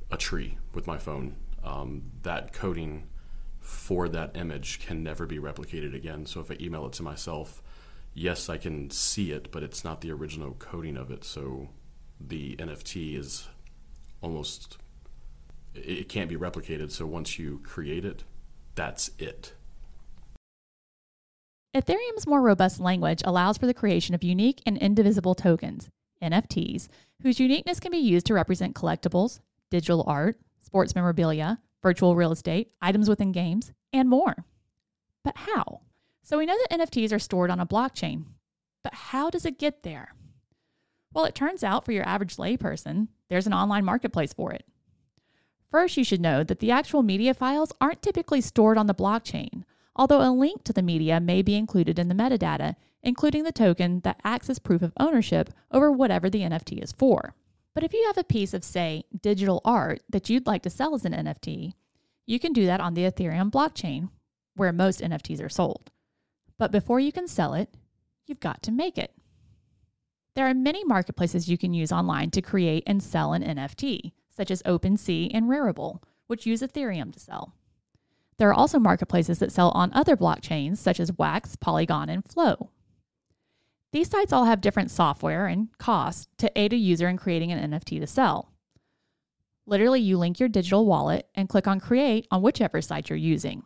a 0.09 0.17
tree 0.17 0.57
with 0.73 0.87
my 0.87 0.97
phone, 0.97 1.35
um, 1.63 2.03
that 2.23 2.53
coding 2.53 3.07
for 3.59 4.09
that 4.09 4.35
image 4.35 4.79
can 4.79 5.03
never 5.03 5.25
be 5.25 5.37
replicated 5.37 5.93
again. 5.93 6.25
So 6.25 6.39
if 6.39 6.49
I 6.49 6.57
email 6.59 6.87
it 6.87 6.93
to 6.93 7.03
myself, 7.03 7.61
yes, 8.13 8.49
I 8.49 8.57
can 8.57 8.89
see 8.89 9.31
it, 9.31 9.51
but 9.51 9.61
it's 9.61 9.83
not 9.83 10.01
the 10.01 10.11
original 10.11 10.55
coding 10.57 10.97
of 10.97 11.11
it. 11.11 11.23
So 11.23 11.69
the 12.19 12.55
NFT 12.55 13.17
is 13.17 13.47
almost 14.21 14.77
it 15.73 16.09
can't 16.09 16.29
be 16.29 16.35
replicated. 16.35 16.91
So 16.91 17.05
once 17.05 17.39
you 17.39 17.59
create 17.63 18.03
it, 18.03 18.23
that's 18.75 19.11
it. 19.17 19.53
Ethereum's 21.75 22.27
more 22.27 22.41
robust 22.41 22.81
language 22.81 23.21
allows 23.23 23.57
for 23.57 23.65
the 23.65 23.73
creation 23.73 24.13
of 24.13 24.23
unique 24.23 24.61
and 24.65 24.77
indivisible 24.77 25.35
tokens, 25.35 25.87
NFTs, 26.21 26.87
whose 27.21 27.39
uniqueness 27.39 27.79
can 27.79 27.91
be 27.91 27.97
used 27.97 28.25
to 28.27 28.33
represent 28.33 28.75
collectibles, 28.75 29.39
digital 29.69 30.03
art, 30.07 30.39
sports 30.63 30.95
memorabilia, 30.95 31.59
virtual 31.81 32.15
real 32.15 32.31
estate, 32.31 32.71
items 32.81 33.09
within 33.09 33.31
games, 33.31 33.71
and 33.93 34.09
more. 34.09 34.45
But 35.23 35.37
how? 35.37 35.81
So 36.23 36.37
we 36.37 36.45
know 36.45 36.57
that 36.57 36.79
NFTs 36.79 37.11
are 37.11 37.19
stored 37.19 37.49
on 37.49 37.59
a 37.59 37.65
blockchain, 37.65 38.25
but 38.83 38.93
how 38.93 39.29
does 39.29 39.45
it 39.45 39.59
get 39.59 39.83
there? 39.83 40.13
Well, 41.13 41.25
it 41.25 41.35
turns 41.35 41.63
out 41.63 41.83
for 41.83 41.91
your 41.91 42.07
average 42.07 42.37
layperson, 42.37 43.09
there's 43.29 43.47
an 43.47 43.53
online 43.53 43.85
marketplace 43.85 44.33
for 44.33 44.51
it. 44.51 44.65
First, 45.69 45.97
you 45.97 46.03
should 46.03 46.21
know 46.21 46.43
that 46.43 46.59
the 46.59 46.71
actual 46.71 47.01
media 47.01 47.33
files 47.33 47.71
aren't 47.79 48.01
typically 48.01 48.41
stored 48.41 48.77
on 48.77 48.87
the 48.87 48.95
blockchain, 48.95 49.63
although 50.01 50.27
a 50.27 50.33
link 50.33 50.63
to 50.63 50.73
the 50.73 50.81
media 50.81 51.19
may 51.19 51.43
be 51.43 51.53
included 51.53 51.99
in 51.99 52.07
the 52.07 52.15
metadata, 52.15 52.75
including 53.03 53.43
the 53.43 53.51
token 53.51 53.99
that 53.99 54.19
acts 54.23 54.49
as 54.49 54.57
proof 54.57 54.81
of 54.81 54.91
ownership 54.99 55.51
over 55.69 55.91
whatever 55.91 56.27
the 56.27 56.41
NFT 56.41 56.81
is 56.81 56.91
for. 56.91 57.35
But 57.75 57.83
if 57.83 57.93
you 57.93 58.03
have 58.07 58.17
a 58.17 58.23
piece 58.23 58.55
of, 58.55 58.63
say, 58.63 59.03
digital 59.21 59.61
art 59.63 60.01
that 60.09 60.27
you'd 60.27 60.47
like 60.47 60.63
to 60.63 60.71
sell 60.71 60.95
as 60.95 61.05
an 61.05 61.13
NFT, 61.13 61.73
you 62.25 62.39
can 62.39 62.51
do 62.51 62.65
that 62.65 62.81
on 62.81 62.95
the 62.95 63.03
Ethereum 63.03 63.51
blockchain, 63.51 64.09
where 64.55 64.73
most 64.73 65.01
NFTs 65.01 65.39
are 65.39 65.49
sold. 65.49 65.91
But 66.57 66.71
before 66.71 66.99
you 66.99 67.11
can 67.11 67.27
sell 67.27 67.53
it, 67.53 67.69
you've 68.25 68.39
got 68.39 68.63
to 68.63 68.71
make 68.71 68.97
it. 68.97 69.13
There 70.33 70.47
are 70.47 70.55
many 70.55 70.83
marketplaces 70.83 71.47
you 71.47 71.59
can 71.59 71.75
use 71.75 71.91
online 71.91 72.31
to 72.31 72.41
create 72.41 72.81
and 72.87 73.03
sell 73.03 73.33
an 73.33 73.43
NFT, 73.43 74.13
such 74.35 74.49
as 74.49 74.63
OpenSea 74.63 75.29
and 75.31 75.45
Rarible, 75.45 76.01
which 76.25 76.47
use 76.47 76.63
Ethereum 76.63 77.13
to 77.13 77.19
sell. 77.19 77.53
There 78.41 78.49
are 78.49 78.55
also 78.55 78.79
marketplaces 78.79 79.37
that 79.37 79.51
sell 79.51 79.69
on 79.75 79.93
other 79.93 80.17
blockchains, 80.17 80.77
such 80.77 80.99
as 80.99 81.15
Wax, 81.15 81.55
Polygon, 81.55 82.09
and 82.09 82.25
Flow. 82.25 82.71
These 83.91 84.09
sites 84.09 84.33
all 84.33 84.45
have 84.45 84.61
different 84.61 84.89
software 84.89 85.45
and 85.45 85.67
costs 85.77 86.27
to 86.39 86.51
aid 86.59 86.73
a 86.73 86.75
user 86.75 87.07
in 87.07 87.17
creating 87.17 87.51
an 87.51 87.71
NFT 87.71 87.99
to 87.99 88.07
sell. 88.07 88.51
Literally, 89.67 90.01
you 90.01 90.17
link 90.17 90.39
your 90.39 90.49
digital 90.49 90.87
wallet 90.87 91.27
and 91.35 91.49
click 91.49 91.67
on 91.67 91.79
Create 91.79 92.25
on 92.31 92.41
whichever 92.41 92.81
site 92.81 93.11
you're 93.11 93.15
using. 93.15 93.61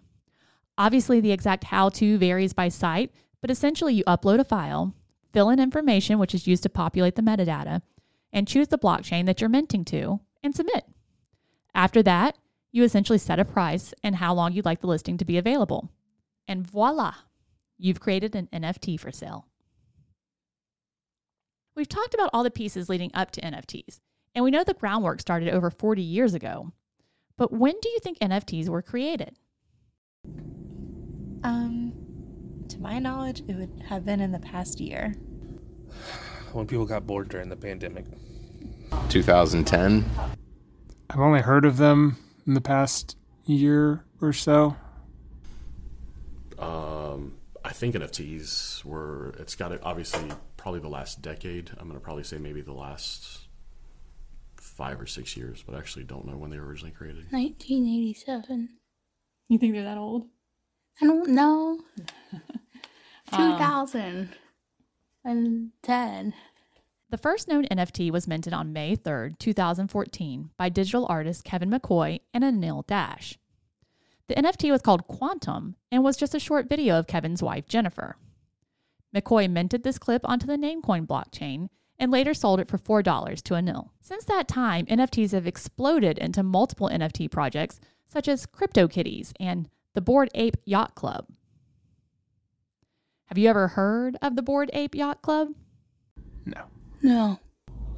Obviously, 0.77 1.22
the 1.22 1.32
exact 1.32 1.63
how 1.63 1.88
to 1.88 2.17
varies 2.17 2.51
by 2.51 2.67
site, 2.67 3.13
but 3.39 3.50
essentially, 3.50 3.94
you 3.94 4.03
upload 4.03 4.39
a 4.39 4.44
file, 4.44 4.94
fill 5.32 5.50
in 5.50 5.62
information, 5.62 6.20
which 6.20 6.36
is 6.36 6.48
used 6.48 6.63
to 6.63 6.70
populate 6.70 7.15
the 7.15 7.22
metadata, 7.22 7.82
and 8.34 8.46
choose 8.46 8.67
the 8.67 8.77
blockchain 8.77 9.25
that 9.25 9.39
you're 9.39 9.50
minting 9.50 9.86
to, 9.86 10.20
and 10.44 10.53
submit. 10.53 10.84
After 11.74 12.03
that, 12.03 12.38
you 12.75 12.84
essentially 12.84 13.17
set 13.17 13.39
a 13.39 13.46
price 13.46 13.94
and 14.03 14.17
how 14.17 14.34
long 14.34 14.51
you'd 14.51 14.65
like 14.65 14.82
the 14.82 14.88
listing 14.88 15.17
to 15.17 15.24
be 15.24 15.38
available. 15.38 15.89
And 16.46 16.70
voila, 16.70 17.13
you've 17.77 18.01
created 18.01 18.36
an 18.36 18.50
NFT 18.51 19.00
for 19.00 19.13
sale. 19.13 19.48
We've 21.74 21.88
talked 21.88 22.13
about 22.13 22.32
all 22.34 22.44
the 22.44 22.51
pieces 22.51 22.89
leading 22.89 23.12
up 23.13 23.32
to 23.32 23.41
NFTs, 23.41 24.01
and 24.36 24.44
we 24.44 24.51
know 24.51 24.65
the 24.65 24.74
groundwork 24.74 25.22
started 25.22 25.53
over 25.53 25.72
40 25.72 26.01
years 26.01 26.34
ago. 26.34 26.74
But 27.38 27.53
when 27.53 27.75
do 27.82 27.88
you 27.88 28.00
think 28.00 28.20
NFTs 28.20 28.67
were 28.67 28.82
created? 28.82 29.38
Um, 31.46 31.94
to 32.67 32.77
my 32.82 33.00
knowledge, 33.00 33.41
it 33.48 33.55
would 33.55 33.84
have 33.88 34.03
been 34.03 34.20
in 34.20 34.34
the 34.34 34.39
past 34.39 34.82
year. 34.82 35.15
When 36.51 36.67
people 36.67 36.86
got 36.86 37.08
bored 37.08 37.29
during 37.29 37.48
the 37.48 37.55
pandemic. 37.55 38.03
2010. 39.08 40.10
I've 41.10 41.20
only 41.22 41.41
heard 41.41 41.63
of 41.63 41.77
them 41.77 42.17
in 42.46 42.54
the 42.54 42.62
past 42.62 43.18
year 43.46 44.04
or 44.22 44.34
so. 44.34 44.75
Um, 46.58 47.34
I 47.64 47.72
think 47.72 47.96
NFTs 47.96 48.84
were. 48.86 49.34
It's 49.40 49.56
got 49.56 49.70
to 49.70 49.82
obviously 49.84 50.30
probably 50.58 50.80
the 50.80 50.90
last 50.90 51.22
decade. 51.22 51.72
I'm 51.78 51.88
going 51.88 52.00
to 52.00 52.04
probably 52.04 52.24
say 52.24 52.38
maybe 52.38 52.62
the 52.62 52.74
last 52.74 53.48
five 54.56 55.00
or 55.00 55.08
six 55.08 55.38
years, 55.38 55.64
but 55.66 55.75
I 55.75 55.78
actually 55.80 56.06
don't 56.06 56.25
know 56.25 56.38
when 56.38 56.50
they 56.50 56.60
were 56.60 56.68
originally 56.68 56.92
created. 56.92 57.32
1987. 57.32 58.70
You 59.48 59.58
think 59.58 59.74
they're 59.74 59.84
that 59.84 59.98
old? 59.98 60.28
I 61.02 61.06
don't 61.06 61.30
know. 61.30 61.80
Um, 63.32 63.58
2010. 65.24 66.34
The 67.12 67.17
first 67.17 67.47
known 67.47 67.65
NFT 67.65 68.12
was 68.12 68.27
minted 68.27 68.51
on 68.51 68.74
May 68.74 68.95
3rd, 68.95 69.38
2014, 69.38 70.50
by 70.57 70.69
digital 70.69 71.05
artist 71.07 71.43
Kevin 71.43 71.69
McCoy 71.69 72.19
and 72.33 72.43
Anil 72.43 72.85
Dash. 72.88 73.38
The 74.27 74.33
NFT 74.33 74.71
was 74.71 74.81
called 74.81 75.07
Quantum 75.07 75.75
and 75.91 76.03
was 76.03 76.17
just 76.17 76.33
a 76.33 76.39
short 76.39 76.67
video 76.67 76.97
of 76.97 77.05
Kevin's 77.05 77.43
wife, 77.43 77.67
Jennifer. 77.67 78.17
McCoy 79.15 79.50
minted 79.50 79.83
this 79.83 80.00
clip 80.00 80.27
onto 80.27 80.47
the 80.47 80.57
Namecoin 80.57 81.05
blockchain 81.05 81.69
and 82.00 82.12
later 82.12 82.33
sold 82.33 82.59
it 82.59 82.67
for 82.67 82.79
$4 82.79 83.41
to 83.43 83.53
Anil. 83.53 83.89
Since 84.01 84.25
that 84.25 84.47
time, 84.47 84.88
NFTs 84.88 85.31
have 85.31 85.45
exploded 85.45 86.17
into 86.17 86.41
multiple 86.41 86.89
NFT 86.89 87.29
projects 87.29 87.79
such 88.07 88.27
as 88.27 88.47
CryptoKitties 88.47 89.31
and 89.39 89.69
the 89.93 90.01
Bored 90.01 90.29
Ape 90.33 90.57
Yacht 90.65 90.95
Club. 90.95 91.27
Have 93.25 93.38
you 93.38 93.47
ever 93.47 93.69
heard 93.69 94.17
of 94.24 94.35
the 94.35 94.41
Bored 94.41 94.71
Ape 94.74 94.95
Yacht 94.95 95.21
Club? 95.21 95.50
No. 96.45 96.65
No. 97.05 97.39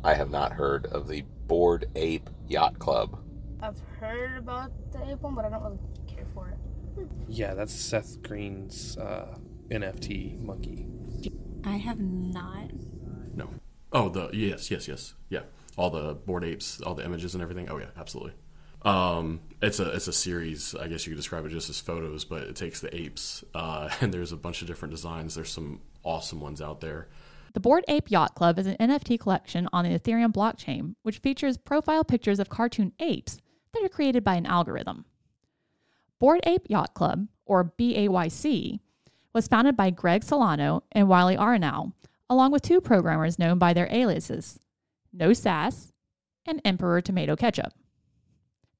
I 0.03 0.15
have 0.15 0.29
not 0.29 0.51
heard 0.51 0.85
of 0.87 1.07
the 1.07 1.23
Bored 1.47 1.89
Ape 1.95 2.29
Yacht 2.49 2.77
Club. 2.77 3.17
I've 3.61 3.79
heard 4.01 4.37
about 4.37 4.69
the 4.91 5.01
ape 5.09 5.21
one, 5.21 5.33
but 5.33 5.45
I 5.45 5.49
don't 5.49 5.63
really 5.63 5.79
care 6.07 6.25
for 6.33 6.49
it. 6.49 7.07
Yeah, 7.29 7.53
that's 7.53 7.71
Seth 7.71 8.21
Green's 8.21 8.97
uh, 8.97 9.37
NFT 9.69 10.41
monkey. 10.41 10.87
I 11.63 11.77
have 11.77 12.01
not. 12.01 12.71
No. 13.33 13.49
Oh, 13.93 14.09
the 14.09 14.29
yes, 14.33 14.69
yes, 14.69 14.89
yes, 14.89 15.13
yeah. 15.29 15.43
All 15.77 15.89
the 15.89 16.13
bored 16.13 16.43
apes, 16.43 16.81
all 16.81 16.93
the 16.93 17.05
images 17.05 17.33
and 17.33 17.41
everything. 17.41 17.69
Oh 17.69 17.77
yeah, 17.77 17.91
absolutely. 17.95 18.33
Um, 18.81 19.39
it's 19.61 19.79
a 19.79 19.89
it's 19.91 20.09
a 20.09 20.13
series. 20.13 20.75
I 20.75 20.89
guess 20.89 21.07
you 21.07 21.13
could 21.13 21.17
describe 21.17 21.45
it 21.45 21.49
just 21.49 21.69
as 21.69 21.79
photos, 21.79 22.25
but 22.25 22.41
it 22.41 22.57
takes 22.57 22.81
the 22.81 22.93
apes, 22.93 23.45
uh, 23.55 23.87
and 24.01 24.13
there's 24.13 24.33
a 24.33 24.37
bunch 24.37 24.61
of 24.61 24.67
different 24.67 24.93
designs. 24.93 25.35
There's 25.35 25.51
some 25.51 25.79
awesome 26.03 26.41
ones 26.41 26.61
out 26.61 26.81
there. 26.81 27.07
The 27.57 27.61
Bored 27.61 27.85
Ape 27.87 28.11
Yacht 28.11 28.35
Club 28.35 28.59
is 28.59 28.67
an 28.67 28.77
NFT 28.79 29.19
collection 29.19 29.67
on 29.73 29.83
the 29.83 29.97
Ethereum 29.97 30.31
blockchain, 30.31 30.93
which 31.01 31.17
features 31.17 31.57
profile 31.57 32.03
pictures 32.03 32.39
of 32.39 32.49
cartoon 32.49 32.93
apes 32.99 33.39
that 33.73 33.83
are 33.83 33.89
created 33.89 34.23
by 34.23 34.35
an 34.35 34.45
algorithm. 34.45 35.05
Bored 36.19 36.41
Ape 36.43 36.67
Yacht 36.69 36.93
Club, 36.93 37.25
or 37.47 37.73
BAYC, 37.79 38.79
was 39.33 39.47
founded 39.47 39.75
by 39.75 39.89
Greg 39.89 40.23
Solano 40.23 40.83
and 40.91 41.09
Wylie 41.09 41.35
Aronow, 41.35 41.93
along 42.29 42.51
with 42.51 42.61
two 42.61 42.79
programmers 42.79 43.39
known 43.39 43.57
by 43.57 43.73
their 43.73 43.91
aliases, 43.91 44.59
No 45.11 45.33
Sass 45.33 45.91
and 46.45 46.61
Emperor 46.63 47.01
Tomato 47.01 47.35
Ketchup. 47.35 47.73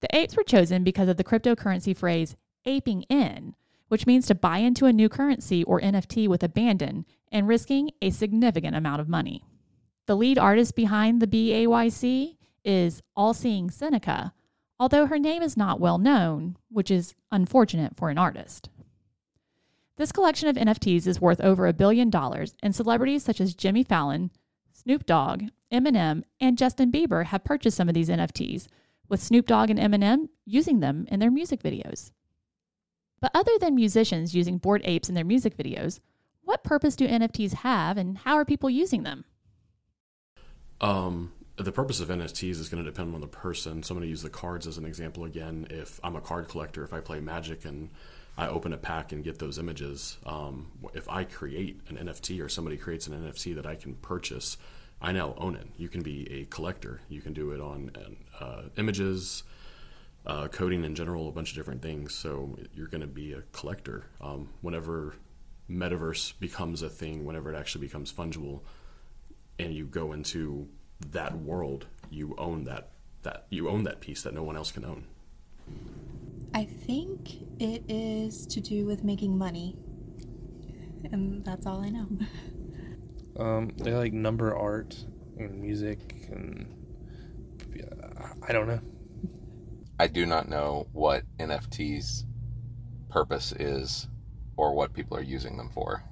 The 0.01 0.15
apes 0.15 0.37
were 0.37 0.43
chosen 0.43 0.83
because 0.83 1.09
of 1.09 1.17
the 1.17 1.23
cryptocurrency 1.23 1.97
phrase 1.97 2.35
aping 2.63 3.01
in, 3.09 3.55
which 3.87 4.07
means 4.07 4.25
to 4.27 4.35
buy 4.35 4.59
into 4.59 4.85
a 4.85 4.93
new 4.93 5.09
currency 5.09 5.63
or 5.63 5.79
NFT 5.81 6.27
with 6.27 6.43
abandon 6.43 7.05
and 7.31 7.47
risking 7.47 7.91
a 8.01 8.09
significant 8.09 8.75
amount 8.75 9.01
of 9.01 9.09
money. 9.09 9.43
The 10.05 10.15
lead 10.15 10.37
artist 10.37 10.75
behind 10.75 11.21
the 11.21 11.27
BAYC 11.27 12.37
is 12.63 13.01
All 13.15 13.33
Seeing 13.33 13.69
Seneca, 13.69 14.33
although 14.79 15.05
her 15.05 15.19
name 15.19 15.41
is 15.41 15.57
not 15.57 15.79
well 15.79 15.97
known, 15.97 16.57
which 16.69 16.91
is 16.91 17.15
unfortunate 17.31 17.95
for 17.95 18.09
an 18.09 18.17
artist. 18.17 18.69
This 19.97 20.11
collection 20.11 20.47
of 20.47 20.55
NFTs 20.55 21.07
is 21.07 21.19
worth 21.19 21.41
over 21.41 21.65
a 21.65 21.73
billion 21.73 22.09
dollars, 22.09 22.55
and 22.61 22.75
celebrities 22.75 23.23
such 23.23 23.41
as 23.41 23.55
Jimmy 23.55 23.83
Fallon, 23.83 24.29
Snoop 24.71 25.05
Dogg, 25.05 25.43
Eminem, 25.71 26.23
and 26.39 26.57
Justin 26.57 26.91
Bieber 26.91 27.25
have 27.25 27.43
purchased 27.43 27.75
some 27.75 27.89
of 27.89 27.95
these 27.95 28.09
NFTs, 28.09 28.67
with 29.09 29.23
Snoop 29.23 29.47
Dogg 29.47 29.69
and 29.69 29.79
Eminem 29.79 30.29
using 30.45 30.81
them 30.81 31.07
in 31.09 31.19
their 31.19 31.31
music 31.31 31.63
videos. 31.63 32.11
But 33.19 33.31
other 33.33 33.57
than 33.59 33.75
musicians 33.75 34.35
using 34.35 34.57
bored 34.57 34.81
apes 34.85 35.09
in 35.09 35.15
their 35.15 35.25
music 35.25 35.57
videos, 35.57 35.99
what 36.43 36.63
purpose 36.63 36.95
do 36.95 37.07
NFTs 37.07 37.53
have 37.55 37.97
and 37.97 38.17
how 38.19 38.35
are 38.35 38.45
people 38.45 38.69
using 38.69 39.03
them? 39.03 39.25
Um, 40.79 41.33
the 41.57 41.71
purpose 41.71 41.99
of 41.99 42.09
NFTs 42.09 42.59
is 42.59 42.69
going 42.69 42.83
to 42.83 42.89
depend 42.89 43.13
on 43.15 43.21
the 43.21 43.27
person. 43.27 43.81
So 43.81 43.93
I'm 43.93 43.97
going 43.97 44.05
to 44.05 44.09
use 44.09 44.21
the 44.21 44.29
cards 44.29 44.67
as 44.67 44.77
an 44.77 44.85
example 44.85 45.25
again. 45.25 45.67
If 45.69 45.99
I'm 46.03 46.15
a 46.15 46.21
card 46.21 46.47
collector, 46.47 46.83
if 46.83 46.93
I 46.93 46.99
play 46.99 47.19
Magic 47.19 47.65
and 47.65 47.89
I 48.37 48.47
open 48.47 48.71
a 48.71 48.77
pack 48.77 49.11
and 49.11 49.23
get 49.23 49.39
those 49.39 49.57
images, 49.57 50.17
um, 50.25 50.71
if 50.93 51.09
I 51.09 51.23
create 51.23 51.81
an 51.89 51.97
NFT 51.97 52.43
or 52.43 52.47
somebody 52.47 52.77
creates 52.77 53.07
an 53.07 53.19
NFT 53.19 53.55
that 53.55 53.65
I 53.65 53.75
can 53.75 53.95
purchase, 53.95 54.57
I 55.01 55.11
now 55.11 55.33
own 55.37 55.55
it. 55.55 55.67
You 55.77 55.89
can 55.89 56.01
be 56.03 56.31
a 56.31 56.45
collector. 56.45 57.01
You 57.09 57.21
can 57.21 57.33
do 57.33 57.51
it 57.51 57.59
on 57.59 57.91
uh, 58.39 58.63
images, 58.77 59.43
uh, 60.27 60.49
coding 60.49 60.83
in 60.83 60.93
general, 60.93 61.29
a 61.29 61.31
bunch 61.31 61.51
of 61.51 61.55
different 61.55 61.81
things. 61.81 62.13
So 62.13 62.57
you're 62.73 62.87
going 62.87 63.01
to 63.01 63.07
be 63.07 63.31
a 63.31 63.41
collector. 63.53 64.05
Um, 64.19 64.49
whenever 64.61 65.15
metaverse 65.69 66.37
becomes 66.39 66.81
a 66.81 66.89
thing, 66.89 67.25
whenever 67.25 67.51
it 67.51 67.57
actually 67.57 67.87
becomes 67.87 68.11
fungible, 68.11 68.61
and 69.57 69.73
you 69.73 69.85
go 69.85 70.11
into 70.11 70.67
that 71.11 71.37
world, 71.37 71.87
you 72.09 72.35
own 72.37 72.65
that 72.65 72.91
that 73.23 73.47
you 73.49 73.67
own 73.67 73.83
that 73.83 73.99
piece 73.99 74.21
that 74.23 74.33
no 74.33 74.43
one 74.43 74.55
else 74.55 74.71
can 74.71 74.85
own. 74.85 75.05
I 76.53 76.65
think 76.65 77.41
it 77.59 77.83
is 77.89 78.45
to 78.47 78.59
do 78.59 78.85
with 78.85 79.03
making 79.03 79.37
money, 79.37 79.77
and 81.11 81.43
that's 81.43 81.65
all 81.65 81.81
I 81.81 81.89
know. 81.89 82.07
Um, 83.39 83.71
they 83.77 83.93
like 83.93 84.13
number 84.13 84.55
art 84.55 84.97
and 85.37 85.61
music, 85.61 86.27
and 86.31 86.65
I 88.41 88.51
don't 88.51 88.65
know. 88.65 88.81
I 89.99 90.07
do 90.07 90.25
not 90.25 90.47
know 90.47 90.87
what 90.93 91.23
NFTs 91.39 92.23
purpose 93.09 93.51
is 93.51 94.07
or 94.55 94.73
what 94.73 94.93
people 94.93 95.17
are 95.17 95.23
using 95.23 95.57
them 95.57 95.69
for. 95.69 96.03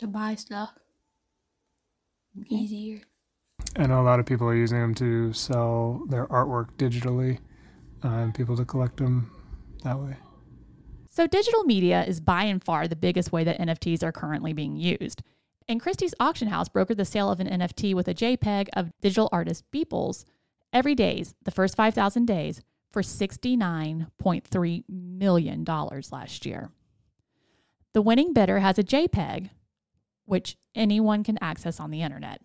To 0.00 0.06
buy 0.06 0.34
stuff. 0.34 0.72
Easier. 2.48 3.00
I 3.76 3.86
know 3.86 4.00
a 4.00 4.04
lot 4.04 4.20
of 4.20 4.26
people 4.26 4.46
are 4.48 4.54
using 4.54 4.80
them 4.80 4.94
to 4.96 5.32
sell 5.32 6.04
their 6.08 6.26
artwork 6.26 6.72
digitally 6.76 7.38
uh, 8.04 8.08
and 8.08 8.34
people 8.34 8.56
to 8.56 8.64
collect 8.64 8.96
them 8.98 9.30
that 9.82 9.98
way. 9.98 10.16
So, 11.10 11.26
digital 11.26 11.64
media 11.64 12.04
is 12.04 12.20
by 12.20 12.44
and 12.44 12.62
far 12.62 12.86
the 12.86 12.96
biggest 12.96 13.32
way 13.32 13.44
that 13.44 13.58
NFTs 13.58 14.02
are 14.02 14.12
currently 14.12 14.52
being 14.52 14.76
used. 14.76 15.22
And 15.68 15.80
Christie's 15.80 16.14
auction 16.20 16.48
house 16.48 16.68
brokered 16.68 16.96
the 16.96 17.04
sale 17.04 17.30
of 17.30 17.40
an 17.40 17.48
NFT 17.48 17.94
with 17.94 18.08
a 18.08 18.14
JPEG 18.14 18.68
of 18.74 18.92
digital 19.00 19.28
artist 19.32 19.64
Beeples 19.72 20.24
Everydays, 20.74 21.34
the 21.44 21.50
first 21.50 21.76
5,000 21.76 22.26
days, 22.26 22.62
for 22.90 23.02
$69.3 23.02 24.84
million 24.88 25.64
last 25.64 26.46
year. 26.46 26.70
The 27.92 28.02
winning 28.02 28.32
bidder 28.32 28.60
has 28.60 28.78
a 28.78 28.84
JPEG, 28.84 29.50
which 30.24 30.56
anyone 30.74 31.24
can 31.24 31.38
access 31.40 31.80
on 31.80 31.90
the 31.90 32.02
internet. 32.02 32.40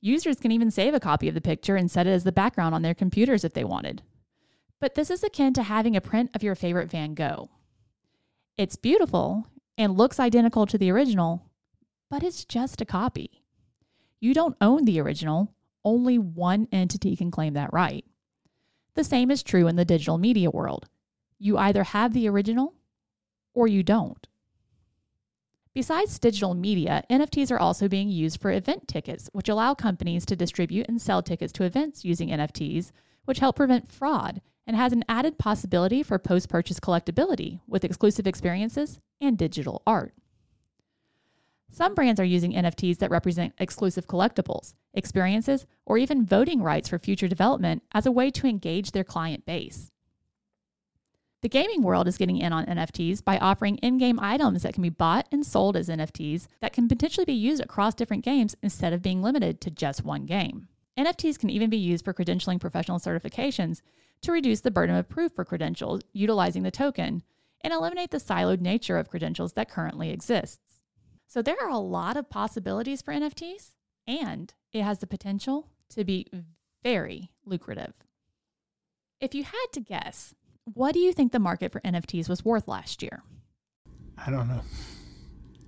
Users 0.00 0.38
can 0.38 0.52
even 0.52 0.70
save 0.70 0.94
a 0.94 1.00
copy 1.00 1.28
of 1.28 1.34
the 1.34 1.40
picture 1.40 1.76
and 1.76 1.90
set 1.90 2.06
it 2.06 2.10
as 2.10 2.24
the 2.24 2.32
background 2.32 2.74
on 2.74 2.82
their 2.82 2.94
computers 2.94 3.42
if 3.42 3.54
they 3.54 3.64
wanted. 3.64 4.02
But 4.80 4.94
this 4.94 5.10
is 5.10 5.24
akin 5.24 5.54
to 5.54 5.62
having 5.62 5.96
a 5.96 6.00
print 6.00 6.30
of 6.34 6.42
your 6.42 6.54
favorite 6.54 6.90
Van 6.90 7.14
Gogh. 7.14 7.48
It's 8.58 8.76
beautiful 8.76 9.46
and 9.78 9.96
looks 9.96 10.20
identical 10.20 10.66
to 10.66 10.78
the 10.78 10.90
original, 10.90 11.50
but 12.10 12.22
it's 12.22 12.44
just 12.44 12.80
a 12.80 12.84
copy. 12.84 13.42
You 14.20 14.34
don't 14.34 14.56
own 14.60 14.84
the 14.84 15.00
original, 15.00 15.54
only 15.84 16.18
one 16.18 16.68
entity 16.72 17.16
can 17.16 17.30
claim 17.30 17.54
that 17.54 17.72
right. 17.72 18.04
The 18.94 19.04
same 19.04 19.30
is 19.30 19.42
true 19.42 19.66
in 19.66 19.76
the 19.76 19.84
digital 19.84 20.18
media 20.18 20.50
world. 20.50 20.88
You 21.38 21.58
either 21.58 21.84
have 21.84 22.12
the 22.12 22.28
original 22.28 22.74
or 23.52 23.66
you 23.66 23.82
don't. 23.82 24.26
Besides 25.74 26.20
digital 26.20 26.54
media, 26.54 27.02
NFTs 27.10 27.50
are 27.50 27.58
also 27.58 27.88
being 27.88 28.08
used 28.08 28.40
for 28.40 28.52
event 28.52 28.86
tickets, 28.86 29.28
which 29.32 29.48
allow 29.48 29.74
companies 29.74 30.24
to 30.26 30.36
distribute 30.36 30.86
and 30.88 31.02
sell 31.02 31.20
tickets 31.20 31.52
to 31.54 31.64
events 31.64 32.04
using 32.04 32.28
NFTs, 32.28 32.92
which 33.24 33.40
help 33.40 33.56
prevent 33.56 33.90
fraud 33.90 34.40
and 34.66 34.76
has 34.76 34.92
an 34.92 35.04
added 35.08 35.36
possibility 35.36 36.02
for 36.02 36.18
post 36.18 36.48
purchase 36.48 36.78
collectability 36.78 37.60
with 37.66 37.84
exclusive 37.84 38.26
experiences 38.26 39.00
and 39.20 39.36
digital 39.36 39.82
art. 39.84 40.14
Some 41.70 41.94
brands 41.96 42.20
are 42.20 42.24
using 42.24 42.52
NFTs 42.52 42.98
that 42.98 43.10
represent 43.10 43.52
exclusive 43.58 44.06
collectibles, 44.06 44.74
experiences, 44.94 45.66
or 45.84 45.98
even 45.98 46.24
voting 46.24 46.62
rights 46.62 46.88
for 46.88 46.98
future 46.98 47.28
development 47.28 47.82
as 47.92 48.06
a 48.06 48.12
way 48.12 48.30
to 48.30 48.46
engage 48.46 48.92
their 48.92 49.04
client 49.04 49.44
base. 49.44 49.90
The 51.42 51.48
gaming 51.50 51.82
world 51.82 52.08
is 52.08 52.16
getting 52.16 52.38
in 52.38 52.54
on 52.54 52.64
NFTs 52.64 53.22
by 53.22 53.36
offering 53.36 53.76
in 53.76 53.98
game 53.98 54.18
items 54.18 54.62
that 54.62 54.72
can 54.72 54.82
be 54.82 54.88
bought 54.88 55.26
and 55.30 55.44
sold 55.44 55.76
as 55.76 55.90
NFTs 55.90 56.46
that 56.62 56.72
can 56.72 56.88
potentially 56.88 57.26
be 57.26 57.34
used 57.34 57.62
across 57.62 57.94
different 57.94 58.24
games 58.24 58.56
instead 58.62 58.94
of 58.94 59.02
being 59.02 59.20
limited 59.20 59.60
to 59.60 59.70
just 59.70 60.06
one 60.06 60.24
game. 60.24 60.68
NFTs 60.96 61.38
can 61.38 61.50
even 61.50 61.68
be 61.68 61.76
used 61.76 62.02
for 62.02 62.14
credentialing 62.14 62.60
professional 62.60 62.98
certifications 62.98 63.82
to 64.22 64.32
reduce 64.32 64.60
the 64.60 64.70
burden 64.70 64.96
of 64.96 65.08
proof 65.08 65.32
for 65.32 65.44
credentials 65.44 66.00
utilizing 66.14 66.62
the 66.62 66.70
token 66.70 67.22
and 67.60 67.74
eliminate 67.74 68.10
the 68.10 68.16
siloed 68.16 68.62
nature 68.62 68.96
of 68.96 69.10
credentials 69.10 69.52
that 69.52 69.70
currently 69.70 70.10
exists. 70.10 70.80
So 71.26 71.42
there 71.42 71.60
are 71.60 71.68
a 71.68 71.78
lot 71.78 72.16
of 72.16 72.30
possibilities 72.30 73.02
for 73.02 73.12
NFTs, 73.12 73.72
and 74.06 74.52
it 74.72 74.82
has 74.82 74.98
the 74.98 75.06
potential 75.06 75.68
to 75.90 76.04
be 76.04 76.26
very 76.82 77.30
lucrative. 77.44 77.94
If 79.20 79.34
you 79.34 79.44
had 79.44 79.66
to 79.72 79.80
guess, 79.80 80.34
what 80.64 80.92
do 80.92 80.98
you 80.98 81.12
think 81.12 81.32
the 81.32 81.38
market 81.38 81.72
for 81.72 81.80
NFTs 81.80 82.28
was 82.28 82.44
worth 82.44 82.68
last 82.68 83.02
year? 83.02 83.22
I 84.18 84.30
don't 84.30 84.48
know. 84.48 84.60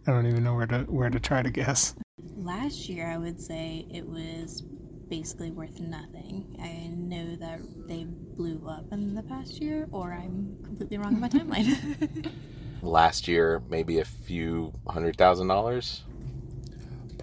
I 0.06 0.12
don't 0.12 0.26
even 0.26 0.44
know 0.44 0.54
where 0.54 0.66
to 0.66 0.80
where 0.82 1.10
to 1.10 1.18
try 1.18 1.42
to 1.42 1.50
guess. 1.50 1.94
Last 2.36 2.88
year, 2.88 3.10
I 3.10 3.18
would 3.18 3.40
say 3.40 3.86
it 3.92 4.06
was 4.06 4.62
basically 5.08 5.50
worth 5.50 5.80
nothing. 5.80 6.56
I 6.60 6.88
know 6.88 7.36
that 7.36 7.60
they 7.88 8.04
blew 8.04 8.66
up 8.68 8.92
in 8.92 9.14
the 9.14 9.22
past 9.22 9.60
year, 9.60 9.88
or 9.90 10.12
I'm 10.12 10.56
completely 10.64 10.98
wrong 10.98 11.14
in 11.14 11.20
my 11.20 11.28
timeline. 11.30 12.30
Last 12.82 13.26
year, 13.26 13.62
maybe 13.68 13.98
a 13.98 14.04
few 14.04 14.72
hundred 14.88 15.16
thousand 15.16 15.48
dollars. 15.48 16.04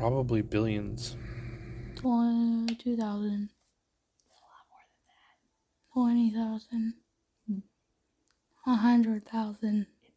Probably 0.04 0.42
billions. 0.42 1.16
20, 1.96 2.76
2,000. 2.76 3.00
A 3.00 3.08
lot 3.08 3.48
more 4.68 4.84
than 5.96 6.36
that. 6.36 6.60
20,000. 6.68 6.94
A 8.68 8.76
hundred 8.76 9.26
thousand. 9.26 9.88
It's 10.02 10.04
in 10.04 10.14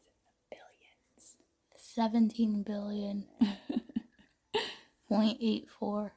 the 0.51 0.57
billions. 0.57 1.37
Seventeen 1.77 2.65
billion. 2.65 3.27
Point 5.09 5.39
eight 5.41 5.69
four. 5.71 6.15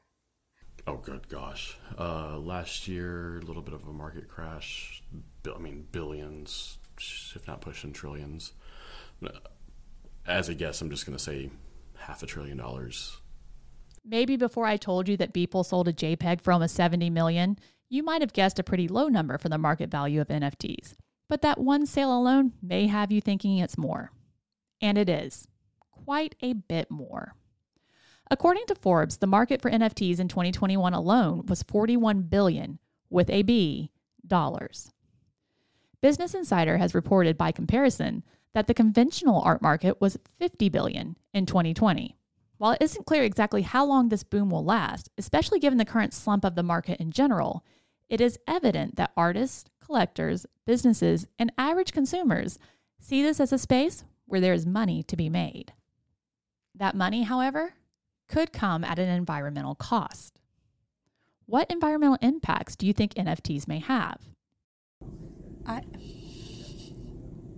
Oh, 0.88 0.96
good 0.96 1.28
gosh. 1.28 1.76
Uh, 1.96 2.38
last 2.38 2.88
year, 2.88 3.38
a 3.38 3.42
little 3.42 3.62
bit 3.62 3.74
of 3.74 3.86
a 3.86 3.92
market 3.92 4.26
crash. 4.26 5.00
Bi- 5.44 5.52
I 5.52 5.58
mean, 5.58 5.86
billions, 5.92 6.78
if 7.36 7.46
not 7.46 7.60
pushing 7.60 7.92
trillions. 7.92 8.52
As 10.26 10.48
a 10.48 10.56
guess, 10.56 10.80
I'm 10.80 10.90
just 10.90 11.06
going 11.06 11.16
to 11.16 11.22
say 11.22 11.50
half 11.98 12.24
a 12.24 12.26
trillion 12.26 12.56
dollars. 12.56 13.19
Maybe 14.04 14.36
before 14.36 14.66
I 14.66 14.76
told 14.76 15.08
you 15.08 15.16
that 15.18 15.34
Beeple 15.34 15.64
sold 15.64 15.88
a 15.88 15.92
JPEG 15.92 16.40
for 16.40 16.52
almost 16.52 16.74
70 16.74 17.10
million, 17.10 17.58
you 17.88 18.02
might 18.02 18.22
have 18.22 18.32
guessed 18.32 18.58
a 18.58 18.64
pretty 18.64 18.88
low 18.88 19.08
number 19.08 19.36
for 19.36 19.48
the 19.48 19.58
market 19.58 19.90
value 19.90 20.20
of 20.20 20.28
NFTs. 20.28 20.94
But 21.28 21.42
that 21.42 21.58
one 21.60 21.86
sale 21.86 22.16
alone 22.16 22.52
may 22.62 22.86
have 22.86 23.12
you 23.12 23.20
thinking 23.20 23.58
it's 23.58 23.78
more. 23.78 24.10
And 24.80 24.96
it 24.96 25.08
is. 25.08 25.46
Quite 25.90 26.34
a 26.40 26.54
bit 26.54 26.90
more. 26.90 27.34
According 28.30 28.66
to 28.66 28.74
Forbes, 28.74 29.18
the 29.18 29.26
market 29.26 29.60
for 29.60 29.70
NFTs 29.70 30.20
in 30.20 30.28
2021 30.28 30.94
alone 30.94 31.44
was 31.46 31.62
41 31.64 32.22
billion 32.22 32.78
with 33.10 33.28
a 33.28 33.42
B 33.42 33.90
dollars. 34.26 34.92
Business 36.00 36.34
Insider 36.34 36.78
has 36.78 36.94
reported 36.94 37.36
by 37.36 37.52
comparison 37.52 38.22
that 38.54 38.66
the 38.66 38.74
conventional 38.74 39.42
art 39.42 39.60
market 39.60 40.00
was 40.00 40.16
50 40.38 40.68
billion 40.68 41.16
in 41.34 41.44
2020. 41.44 42.16
While 42.60 42.72
it 42.72 42.82
isn't 42.82 43.06
clear 43.06 43.22
exactly 43.22 43.62
how 43.62 43.86
long 43.86 44.10
this 44.10 44.22
boom 44.22 44.50
will 44.50 44.62
last, 44.62 45.08
especially 45.16 45.60
given 45.60 45.78
the 45.78 45.84
current 45.86 46.12
slump 46.12 46.44
of 46.44 46.56
the 46.56 46.62
market 46.62 47.00
in 47.00 47.10
general, 47.10 47.64
it 48.10 48.20
is 48.20 48.38
evident 48.46 48.96
that 48.96 49.12
artists, 49.16 49.64
collectors, 49.82 50.44
businesses, 50.66 51.26
and 51.38 51.50
average 51.56 51.94
consumers 51.94 52.58
see 52.98 53.22
this 53.22 53.40
as 53.40 53.50
a 53.50 53.58
space 53.58 54.04
where 54.26 54.42
there 54.42 54.52
is 54.52 54.66
money 54.66 55.02
to 55.04 55.16
be 55.16 55.30
made. 55.30 55.72
That 56.74 56.94
money, 56.94 57.22
however, 57.22 57.72
could 58.28 58.52
come 58.52 58.84
at 58.84 58.98
an 58.98 59.08
environmental 59.08 59.74
cost. 59.74 60.38
What 61.46 61.70
environmental 61.70 62.18
impacts 62.20 62.76
do 62.76 62.86
you 62.86 62.92
think 62.92 63.14
NFTs 63.14 63.68
may 63.68 63.78
have? 63.78 64.20
I 65.64 65.80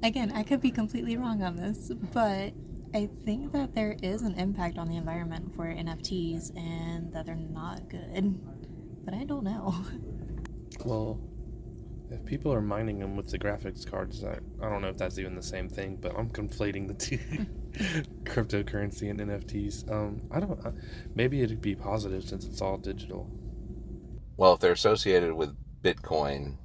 again, 0.00 0.30
I 0.30 0.44
could 0.44 0.60
be 0.60 0.70
completely 0.70 1.16
wrong 1.16 1.42
on 1.42 1.56
this, 1.56 1.90
but 2.12 2.52
I 2.94 3.08
think 3.24 3.52
that 3.52 3.74
there 3.74 3.96
is 4.02 4.22
an 4.22 4.34
impact 4.38 4.76
on 4.76 4.88
the 4.88 4.96
environment 4.96 5.54
for 5.54 5.64
NFTs 5.64 6.54
and 6.56 7.12
that 7.12 7.24
they're 7.24 7.36
not 7.36 7.88
good. 7.88 8.38
But 9.04 9.14
I 9.14 9.24
don't 9.24 9.44
know. 9.44 9.74
Well, 10.84 11.20
if 12.10 12.24
people 12.24 12.52
are 12.52 12.60
mining 12.60 12.98
them 12.98 13.14
with 13.14 13.30
the 13.30 13.38
graphics 13.38 13.88
cards, 13.88 14.24
I, 14.24 14.38
I 14.60 14.68
don't 14.68 14.82
know 14.82 14.88
if 14.88 14.98
that's 14.98 15.18
even 15.18 15.36
the 15.36 15.42
same 15.42 15.68
thing, 15.68 15.96
but 16.00 16.16
I'm 16.18 16.28
conflating 16.28 16.88
the 16.88 16.94
two 16.94 17.18
cryptocurrency 18.24 19.10
and 19.10 19.20
NFTs. 19.20 19.90
Um, 19.92 20.22
I 20.30 20.40
don't. 20.40 20.58
Uh, 20.64 20.72
maybe 21.14 21.40
it'd 21.42 21.60
be 21.60 21.76
positive 21.76 22.24
since 22.24 22.44
it's 22.44 22.60
all 22.60 22.78
digital. 22.78 23.30
Well, 24.36 24.54
if 24.54 24.60
they're 24.60 24.72
associated 24.72 25.34
with 25.34 25.54
Bitcoin, 25.82 26.56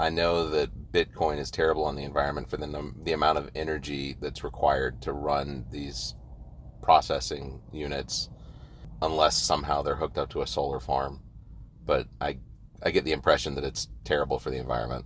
I 0.00 0.08
know 0.08 0.48
that 0.48 0.92
Bitcoin 0.92 1.38
is 1.38 1.50
terrible 1.50 1.84
on 1.84 1.94
the 1.94 2.04
environment 2.04 2.48
for 2.48 2.56
the 2.56 2.66
num- 2.66 2.96
the 3.04 3.12
amount 3.12 3.36
of 3.36 3.50
energy 3.54 4.16
that's 4.18 4.42
required 4.42 5.02
to 5.02 5.12
run 5.12 5.66
these 5.70 6.14
processing 6.82 7.60
units, 7.70 8.30
unless 9.02 9.36
somehow 9.36 9.82
they're 9.82 9.96
hooked 9.96 10.16
up 10.16 10.30
to 10.30 10.40
a 10.40 10.46
solar 10.46 10.80
farm. 10.80 11.20
But 11.84 12.08
I 12.20 12.38
I 12.82 12.90
get 12.90 13.04
the 13.04 13.12
impression 13.12 13.54
that 13.56 13.64
it's 13.64 13.88
terrible 14.04 14.38
for 14.38 14.50
the 14.50 14.56
environment. 14.56 15.04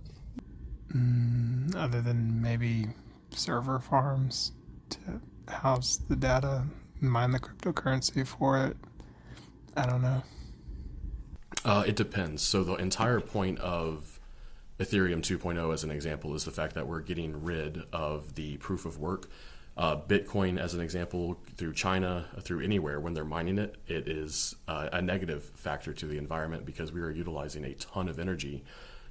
Mm, 0.93 1.75
other 1.75 2.01
than 2.01 2.41
maybe 2.41 2.87
server 3.31 3.79
farms 3.79 4.53
to 4.91 5.21
house 5.49 5.97
the 5.97 6.15
data, 6.15 6.67
mine 7.01 7.31
the 7.31 7.39
cryptocurrency 7.39 8.25
for 8.25 8.65
it. 8.65 8.77
I 9.75 9.85
don't 9.85 10.01
know. 10.01 10.23
Uh, 11.65 11.83
it 11.85 11.97
depends. 11.97 12.43
So 12.43 12.63
the 12.63 12.75
entire 12.75 13.19
point 13.19 13.59
of 13.59 14.14
Ethereum 14.79 15.21
2.0, 15.21 15.73
as 15.73 15.83
an 15.83 15.91
example, 15.91 16.35
is 16.35 16.43
the 16.43 16.51
fact 16.51 16.75
that 16.75 16.87
we're 16.87 17.01
getting 17.01 17.43
rid 17.43 17.83
of 17.93 18.35
the 18.35 18.57
proof 18.57 18.85
of 18.85 18.99
work. 18.99 19.29
Uh, 19.77 19.97
Bitcoin, 19.97 20.57
as 20.59 20.73
an 20.73 20.81
example, 20.81 21.37
through 21.55 21.73
China, 21.73 22.27
through 22.41 22.61
anywhere, 22.61 22.99
when 22.99 23.13
they're 23.13 23.25
mining 23.25 23.57
it, 23.57 23.75
it 23.87 24.07
is 24.07 24.55
uh, 24.67 24.89
a 24.91 25.01
negative 25.01 25.51
factor 25.55 25.93
to 25.93 26.05
the 26.05 26.17
environment 26.17 26.65
because 26.65 26.91
we 26.91 27.01
are 27.01 27.09
utilizing 27.09 27.63
a 27.63 27.73
ton 27.73 28.07
of 28.09 28.19
energy 28.19 28.63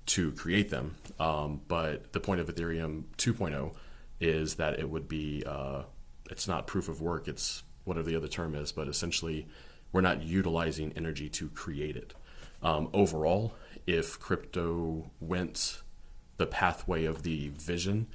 to 0.07 0.33
create 0.33 0.71
them. 0.71 0.97
Um, 1.19 1.63
but 1.67 2.13
the 2.13 2.21
point 2.21 2.41
of 2.41 2.49
Ethereum 2.49 3.05
2.0 3.17 3.75
is 4.21 4.55
that 4.57 4.79
it 4.79 4.89
would 4.89 5.09
be, 5.09 5.43
uh, 5.47 5.83
it's 6.31 6.49
not 6.49 6.67
proof 6.67 6.89
of 6.89 7.01
work, 7.01 7.29
it's 7.29 7.63
whatever 7.85 8.09
the 8.09 8.17
other 8.17 8.29
term 8.29 8.55
is, 8.55 8.73
but 8.73 8.89
essentially 8.89 9.47
we're 9.93 10.01
not 10.01 10.23
utilizing 10.23 10.93
energy 10.97 11.29
to 11.31 11.49
create 11.51 11.97
it. 11.97 12.15
Um, 12.65 12.89
overall, 12.95 13.55
if 13.87 14.19
crypto 14.19 15.11
went 15.21 15.83
the 16.39 16.47
pathway 16.47 17.05
of 17.05 17.23
the 17.23 17.51
vision, 17.51 18.09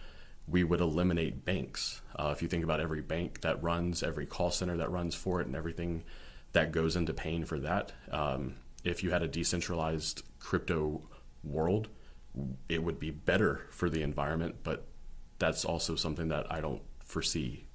we 0.48 0.64
would 0.64 0.82
eliminate 0.82 1.46
banks. 1.46 2.02
Uh, 2.16 2.34
if 2.36 2.42
you 2.42 2.48
think 2.48 2.64
about 2.64 2.80
every 2.80 3.02
bank 3.02 3.42
that 3.42 3.62
runs, 3.62 4.02
every 4.02 4.26
call 4.26 4.50
center 4.50 4.76
that 4.78 4.92
runs 4.92 5.14
for 5.14 5.40
it, 5.40 5.48
and 5.48 5.56
everything 5.56 6.04
that 6.54 6.72
goes 6.72 6.96
into 6.96 7.14
paying 7.14 7.46
for 7.46 7.60
that, 7.60 7.94
um, 8.12 8.56
if 8.84 9.04
you 9.04 9.12
had 9.12 9.22
a 9.22 9.28
decentralized 9.28 10.24
crypto 10.40 11.08
world, 11.44 11.90
it 12.68 12.84
would 12.84 13.00
be 13.00 13.12
better 13.12 13.68
for 13.70 13.90
the 13.90 14.02
environment. 14.02 14.56
But 14.64 14.86
that's 15.38 15.64
also 15.64 15.96
something 15.96 16.30
that 16.30 16.52
I 16.52 16.60
don't 16.60 16.82
foresee 17.04 17.66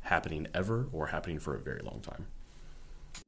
happening 0.00 0.48
ever 0.52 0.88
or 0.92 1.06
happening 1.06 1.38
for 1.38 1.54
a 1.54 1.60
very 1.60 1.80
long 1.80 2.00
time. 2.00 2.26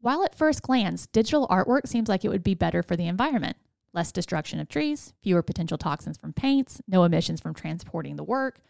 While 0.01 0.25
at 0.25 0.35
first 0.35 0.63
glance, 0.63 1.07
digital 1.07 1.49
artwork 1.49 1.87
seems 1.87 2.09
like 2.09 2.25
it 2.25 2.29
would 2.29 2.43
be 2.43 2.55
better 2.55 2.83
for 2.83 2.97
the 2.97 3.07
environment. 3.07 3.57
Less 3.93 4.13
destruction 4.13 4.61
of 4.61 4.69
trees, 4.69 5.15
fewer 5.23 5.43
potential 5.43 5.79
toxins 5.79 6.19
from 6.19 6.33
paints, 6.33 6.81
no 6.87 7.05
emissions 7.05 7.41
from 7.41 7.55
transporting 7.55 8.17
the 8.17 8.25
work. 8.25 8.61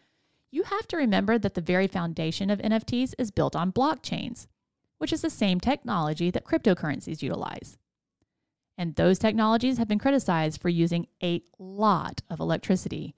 You 0.50 0.62
have 0.62 0.86
to 0.88 0.96
remember 0.96 1.38
that 1.38 1.54
the 1.54 1.60
very 1.60 1.88
foundation 1.88 2.48
of 2.48 2.60
NFTs 2.60 3.14
is 3.18 3.30
built 3.30 3.56
on 3.56 3.72
blockchains, 3.72 4.46
which 4.98 5.12
is 5.12 5.22
the 5.22 5.30
same 5.30 5.60
technology 5.60 6.30
that 6.30 6.44
cryptocurrencies 6.44 7.22
utilize. 7.22 7.76
And 8.78 8.94
those 8.94 9.18
technologies 9.18 9.78
have 9.78 9.88
been 9.88 9.98
criticized 9.98 10.60
for 10.60 10.68
using 10.68 11.06
a 11.22 11.42
lot 11.58 12.22
of 12.30 12.40
electricity 12.40 13.14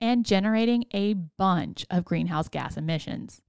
and 0.00 0.24
generating 0.24 0.84
a 0.92 1.14
bunch 1.14 1.84
of 1.90 2.04
greenhouse 2.04 2.48
gas 2.48 2.76
emissions. 2.76 3.42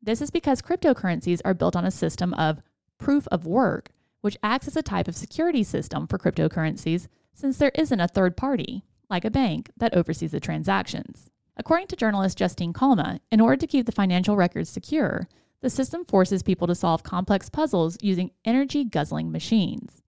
This 0.00 0.20
is 0.20 0.30
because 0.30 0.62
cryptocurrencies 0.62 1.40
are 1.44 1.54
built 1.54 1.74
on 1.74 1.84
a 1.84 1.90
system 1.90 2.32
of 2.34 2.62
proof 2.98 3.26
of 3.28 3.46
work, 3.46 3.90
which 4.20 4.36
acts 4.42 4.68
as 4.68 4.76
a 4.76 4.82
type 4.82 5.08
of 5.08 5.16
security 5.16 5.62
system 5.62 6.06
for 6.06 6.18
cryptocurrencies 6.18 7.06
since 7.32 7.56
there 7.56 7.72
isn't 7.74 8.00
a 8.00 8.08
third 8.08 8.36
party, 8.36 8.84
like 9.08 9.24
a 9.24 9.30
bank, 9.30 9.70
that 9.76 9.94
oversees 9.94 10.32
the 10.32 10.40
transactions. 10.40 11.30
According 11.56 11.86
to 11.88 11.96
journalist 11.96 12.38
Justine 12.38 12.72
Calma, 12.72 13.20
in 13.30 13.40
order 13.40 13.56
to 13.56 13.66
keep 13.66 13.86
the 13.86 13.92
financial 13.92 14.36
records 14.36 14.68
secure, 14.68 15.28
the 15.60 15.70
system 15.70 16.04
forces 16.04 16.42
people 16.42 16.66
to 16.66 16.74
solve 16.74 17.02
complex 17.02 17.48
puzzles 17.48 17.96
using 18.00 18.30
energy 18.44 18.84
guzzling 18.84 19.32
machines. 19.32 20.02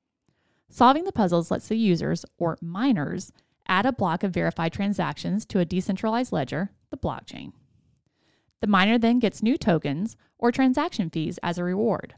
Solving 0.68 1.04
the 1.04 1.12
puzzles 1.12 1.50
lets 1.50 1.66
the 1.66 1.76
users, 1.76 2.24
or 2.38 2.56
miners, 2.60 3.32
add 3.66 3.86
a 3.86 3.92
block 3.92 4.22
of 4.22 4.32
verified 4.32 4.72
transactions 4.72 5.44
to 5.46 5.58
a 5.58 5.64
decentralized 5.64 6.32
ledger, 6.32 6.70
the 6.90 6.96
blockchain. 6.96 7.52
The 8.60 8.68
miner 8.68 8.98
then 8.98 9.18
gets 9.18 9.42
new 9.42 9.56
tokens 9.56 10.16
or 10.38 10.52
transaction 10.52 11.10
fees 11.10 11.38
as 11.42 11.58
a 11.58 11.64
reward. 11.64 12.14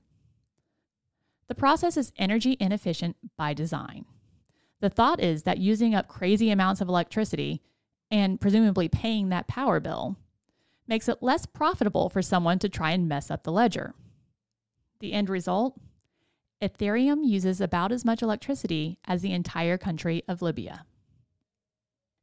The 1.53 1.59
process 1.59 1.99
is 1.99 2.15
energy 2.17 2.57
inefficient 2.59 3.15
by 3.37 3.53
design. 3.53 4.07
The 4.81 4.89
thought 4.89 5.21
is 5.21 5.43
that 5.43 5.59
using 5.59 5.95
up 5.95 6.09
crazy 6.09 6.49
amounts 6.51 6.81
of 6.81 6.89
electricity 6.89 7.61
and 8.11 8.41
presumably 8.41 8.89
paying 8.89 9.29
that 9.29 9.49
power 9.49 9.79
bill 9.79 10.17
makes 10.89 11.11
it 11.11 11.23
less 11.23 11.45
profitable 11.45 12.09
for 12.09 12.23
someone 12.23 12.59
to 12.61 12.71
try 12.71 12.93
and 12.93 13.07
mess 13.07 13.31
up 13.31 13.43
the 13.43 13.53
ledger. 13.53 13.93
The 15.01 15.13
end 15.13 15.29
result? 15.29 15.79
Ethereum 16.63 17.21
uses 17.23 17.61
about 17.61 17.93
as 17.93 18.03
much 18.03 18.23
electricity 18.23 18.99
as 19.05 19.21
the 19.21 19.35
entire 19.35 19.77
country 19.77 20.23
of 20.27 20.41
Libya. 20.41 20.87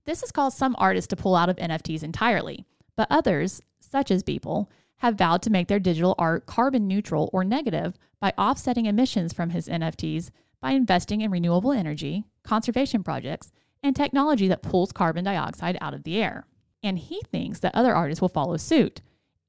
This 0.05 0.21
has 0.21 0.31
caused 0.31 0.57
some 0.57 0.75
artists 0.79 1.09
to 1.09 1.15
pull 1.15 1.35
out 1.35 1.49
of 1.49 1.57
NFTs 1.57 2.01
entirely, 2.01 2.65
but 2.95 3.07
others, 3.11 3.61
such 3.79 4.09
as 4.09 4.23
Beeple, 4.23 4.69
have 4.99 5.15
vowed 5.15 5.41
to 5.41 5.49
make 5.49 5.67
their 5.67 5.79
digital 5.79 6.15
art 6.17 6.45
carbon 6.45 6.87
neutral 6.87 7.29
or 7.33 7.43
negative 7.43 7.97
by 8.19 8.33
offsetting 8.37 8.85
emissions 8.85 9.33
from 9.33 9.49
his 9.49 9.67
NFTs 9.67 10.29
by 10.61 10.71
investing 10.71 11.21
in 11.21 11.31
renewable 11.31 11.71
energy, 11.71 12.25
conservation 12.43 13.03
projects, 13.03 13.51
and 13.81 13.95
technology 13.95 14.47
that 14.47 14.61
pulls 14.61 14.91
carbon 14.91 15.23
dioxide 15.23 15.77
out 15.79 15.93
of 15.93 16.03
the 16.03 16.21
air. 16.21 16.45
And 16.83 16.99
he 16.99 17.21
thinks 17.31 17.59
that 17.59 17.75
other 17.75 17.95
artists 17.95 18.21
will 18.21 18.29
follow 18.29 18.57
suit, 18.57 19.01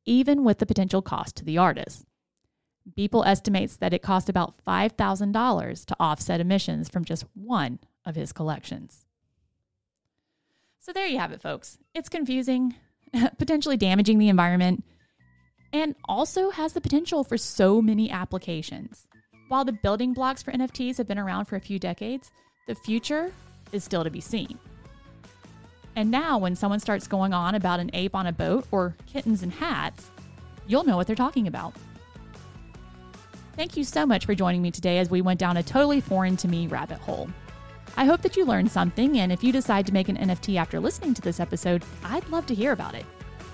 even 0.04 0.44
with 0.44 0.58
the 0.58 0.66
potential 0.66 1.02
cost 1.02 1.36
to 1.36 1.44
the 1.44 1.58
artist. 1.58 2.04
Beeple 2.96 3.26
estimates 3.26 3.76
that 3.76 3.92
it 3.92 4.02
cost 4.02 4.28
about 4.28 4.54
$5,000 4.66 5.84
to 5.84 5.96
offset 6.00 6.40
emissions 6.40 6.88
from 6.88 7.04
just 7.04 7.24
one 7.34 7.78
of 8.04 8.14
his 8.14 8.32
collections. 8.32 9.04
So 10.78 10.92
there 10.92 11.06
you 11.06 11.18
have 11.18 11.32
it, 11.32 11.42
folks. 11.42 11.78
It's 11.94 12.08
confusing, 12.08 12.74
potentially 13.38 13.76
damaging 13.76 14.18
the 14.18 14.28
environment, 14.28 14.84
and 15.72 15.94
also 16.06 16.50
has 16.50 16.72
the 16.72 16.80
potential 16.80 17.24
for 17.24 17.38
so 17.38 17.80
many 17.80 18.10
applications. 18.10 19.06
While 19.48 19.64
the 19.64 19.72
building 19.72 20.12
blocks 20.12 20.42
for 20.42 20.52
NFTs 20.52 20.98
have 20.98 21.08
been 21.08 21.18
around 21.18 21.46
for 21.46 21.56
a 21.56 21.60
few 21.60 21.78
decades, 21.78 22.30
the 22.66 22.74
future 22.74 23.32
is 23.72 23.84
still 23.84 24.04
to 24.04 24.10
be 24.10 24.20
seen. 24.20 24.58
And 25.96 26.10
now, 26.10 26.38
when 26.38 26.54
someone 26.54 26.80
starts 26.80 27.08
going 27.08 27.34
on 27.34 27.56
about 27.56 27.80
an 27.80 27.90
ape 27.92 28.14
on 28.14 28.26
a 28.28 28.32
boat 28.32 28.66
or 28.70 28.94
kittens 29.06 29.42
in 29.42 29.50
hats, 29.50 30.10
you'll 30.66 30.84
know 30.84 30.96
what 30.96 31.06
they're 31.06 31.16
talking 31.16 31.48
about. 31.48 31.74
Thank 33.56 33.76
you 33.76 33.84
so 33.84 34.06
much 34.06 34.24
for 34.24 34.34
joining 34.34 34.62
me 34.62 34.70
today 34.70 34.98
as 34.98 35.10
we 35.10 35.20
went 35.20 35.40
down 35.40 35.56
a 35.56 35.62
totally 35.62 36.00
foreign 36.00 36.36
to 36.38 36.48
me 36.48 36.68
rabbit 36.68 36.98
hole. 36.98 37.28
I 37.96 38.04
hope 38.04 38.22
that 38.22 38.36
you 38.36 38.44
learned 38.44 38.70
something, 38.70 39.18
and 39.18 39.32
if 39.32 39.42
you 39.42 39.52
decide 39.52 39.84
to 39.86 39.92
make 39.92 40.08
an 40.08 40.16
NFT 40.16 40.56
after 40.56 40.78
listening 40.78 41.12
to 41.14 41.22
this 41.22 41.40
episode, 41.40 41.82
I'd 42.04 42.28
love 42.28 42.46
to 42.46 42.54
hear 42.54 42.72
about 42.72 42.94
it. 42.94 43.04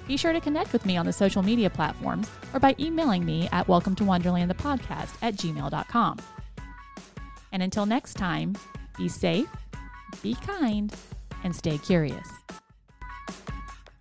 Be 0.06 0.16
sure 0.16 0.32
to 0.32 0.40
connect 0.40 0.72
with 0.72 0.86
me 0.86 0.96
on 0.96 1.06
the 1.06 1.12
social 1.12 1.42
media 1.42 1.68
platforms 1.68 2.30
or 2.54 2.60
by 2.60 2.76
emailing 2.78 3.24
me 3.24 3.48
at 3.52 3.66
welcome 3.66 3.94
to 3.96 4.04
wonderland 4.04 4.50
the 4.50 4.54
podcast 4.54 5.16
at 5.22 5.34
gmail.com. 5.34 6.18
And 7.52 7.62
until 7.62 7.86
next 7.86 8.14
time, 8.14 8.56
be 8.96 9.08
safe, 9.08 9.48
be 10.22 10.34
kind, 10.34 10.94
and 11.42 11.54
stay 11.54 11.78
curious. 11.78 12.28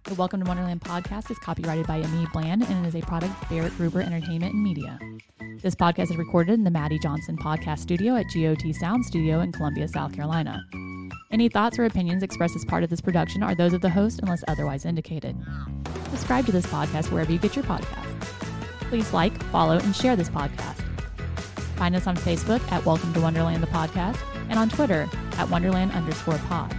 The 0.05 0.13
Welcome 0.13 0.43
to 0.43 0.47
Wonderland 0.47 0.81
podcast 0.81 1.31
is 1.31 1.39
copyrighted 1.39 1.87
by 1.87 1.97
Amy 1.97 2.27
Bland 2.31 2.61
and 2.61 2.85
is 2.85 2.95
a 2.95 3.01
product 3.01 3.41
of 3.41 3.49
Barrett 3.49 3.75
Gruber 3.75 4.01
Entertainment 4.01 4.53
and 4.53 4.61
Media. 4.61 4.99
This 5.63 5.73
podcast 5.73 6.11
is 6.11 6.17
recorded 6.17 6.53
in 6.53 6.63
the 6.63 6.69
Maddie 6.69 6.99
Johnson 6.99 7.35
Podcast 7.35 7.79
Studio 7.79 8.15
at 8.15 8.27
GOT 8.31 8.71
Sound 8.75 9.03
Studio 9.03 9.39
in 9.39 9.51
Columbia, 9.51 9.87
South 9.87 10.13
Carolina. 10.13 10.63
Any 11.31 11.49
thoughts 11.49 11.79
or 11.79 11.85
opinions 11.85 12.21
expressed 12.21 12.55
as 12.55 12.63
part 12.65 12.83
of 12.83 12.91
this 12.91 13.01
production 13.01 13.41
are 13.41 13.55
those 13.55 13.73
of 13.73 13.81
the 13.81 13.89
host 13.89 14.19
unless 14.21 14.43
otherwise 14.47 14.85
indicated. 14.85 15.35
Subscribe 16.11 16.45
to 16.45 16.51
this 16.51 16.67
podcast 16.67 17.11
wherever 17.11 17.31
you 17.31 17.39
get 17.39 17.55
your 17.55 17.65
podcasts. 17.65 18.21
Please 18.89 19.11
like, 19.11 19.35
follow, 19.45 19.79
and 19.79 19.95
share 19.95 20.15
this 20.15 20.29
podcast. 20.29 20.83
Find 21.77 21.95
us 21.95 22.05
on 22.05 22.15
Facebook 22.15 22.61
at 22.71 22.85
Welcome 22.85 23.11
to 23.15 23.21
Wonderland 23.21 23.63
the 23.63 23.67
podcast 23.67 24.19
and 24.49 24.59
on 24.59 24.69
Twitter 24.69 25.09
at 25.39 25.49
Wonderland 25.49 25.93
underscore 25.93 26.37
pod. 26.47 26.75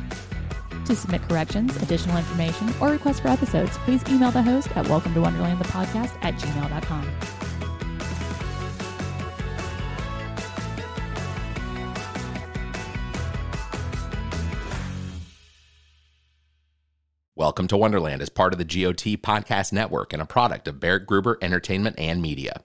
To 0.86 0.94
submit 0.94 1.22
corrections, 1.22 1.74
additional 1.82 2.16
information, 2.16 2.72
or 2.80 2.90
requests 2.90 3.18
for 3.18 3.26
episodes, 3.26 3.76
please 3.78 4.04
email 4.08 4.30
the 4.30 4.42
host 4.42 4.74
at 4.76 4.86
welcome 4.88 5.12
to 5.14 5.20
Wonderland 5.20 5.58
the 5.58 5.64
podcast 5.64 6.16
at 6.22 6.34
gmail.com. 6.34 7.10
Welcome 17.34 17.66
to 17.68 17.76
Wonderland 17.76 18.22
is 18.22 18.28
part 18.28 18.52
of 18.52 18.58
the 18.58 18.64
GOT 18.64 19.20
Podcast 19.22 19.72
Network 19.72 20.12
and 20.12 20.22
a 20.22 20.24
product 20.24 20.68
of 20.68 20.78
Barrett 20.78 21.06
Gruber 21.06 21.36
Entertainment 21.42 21.96
and 21.98 22.22
Media. 22.22 22.54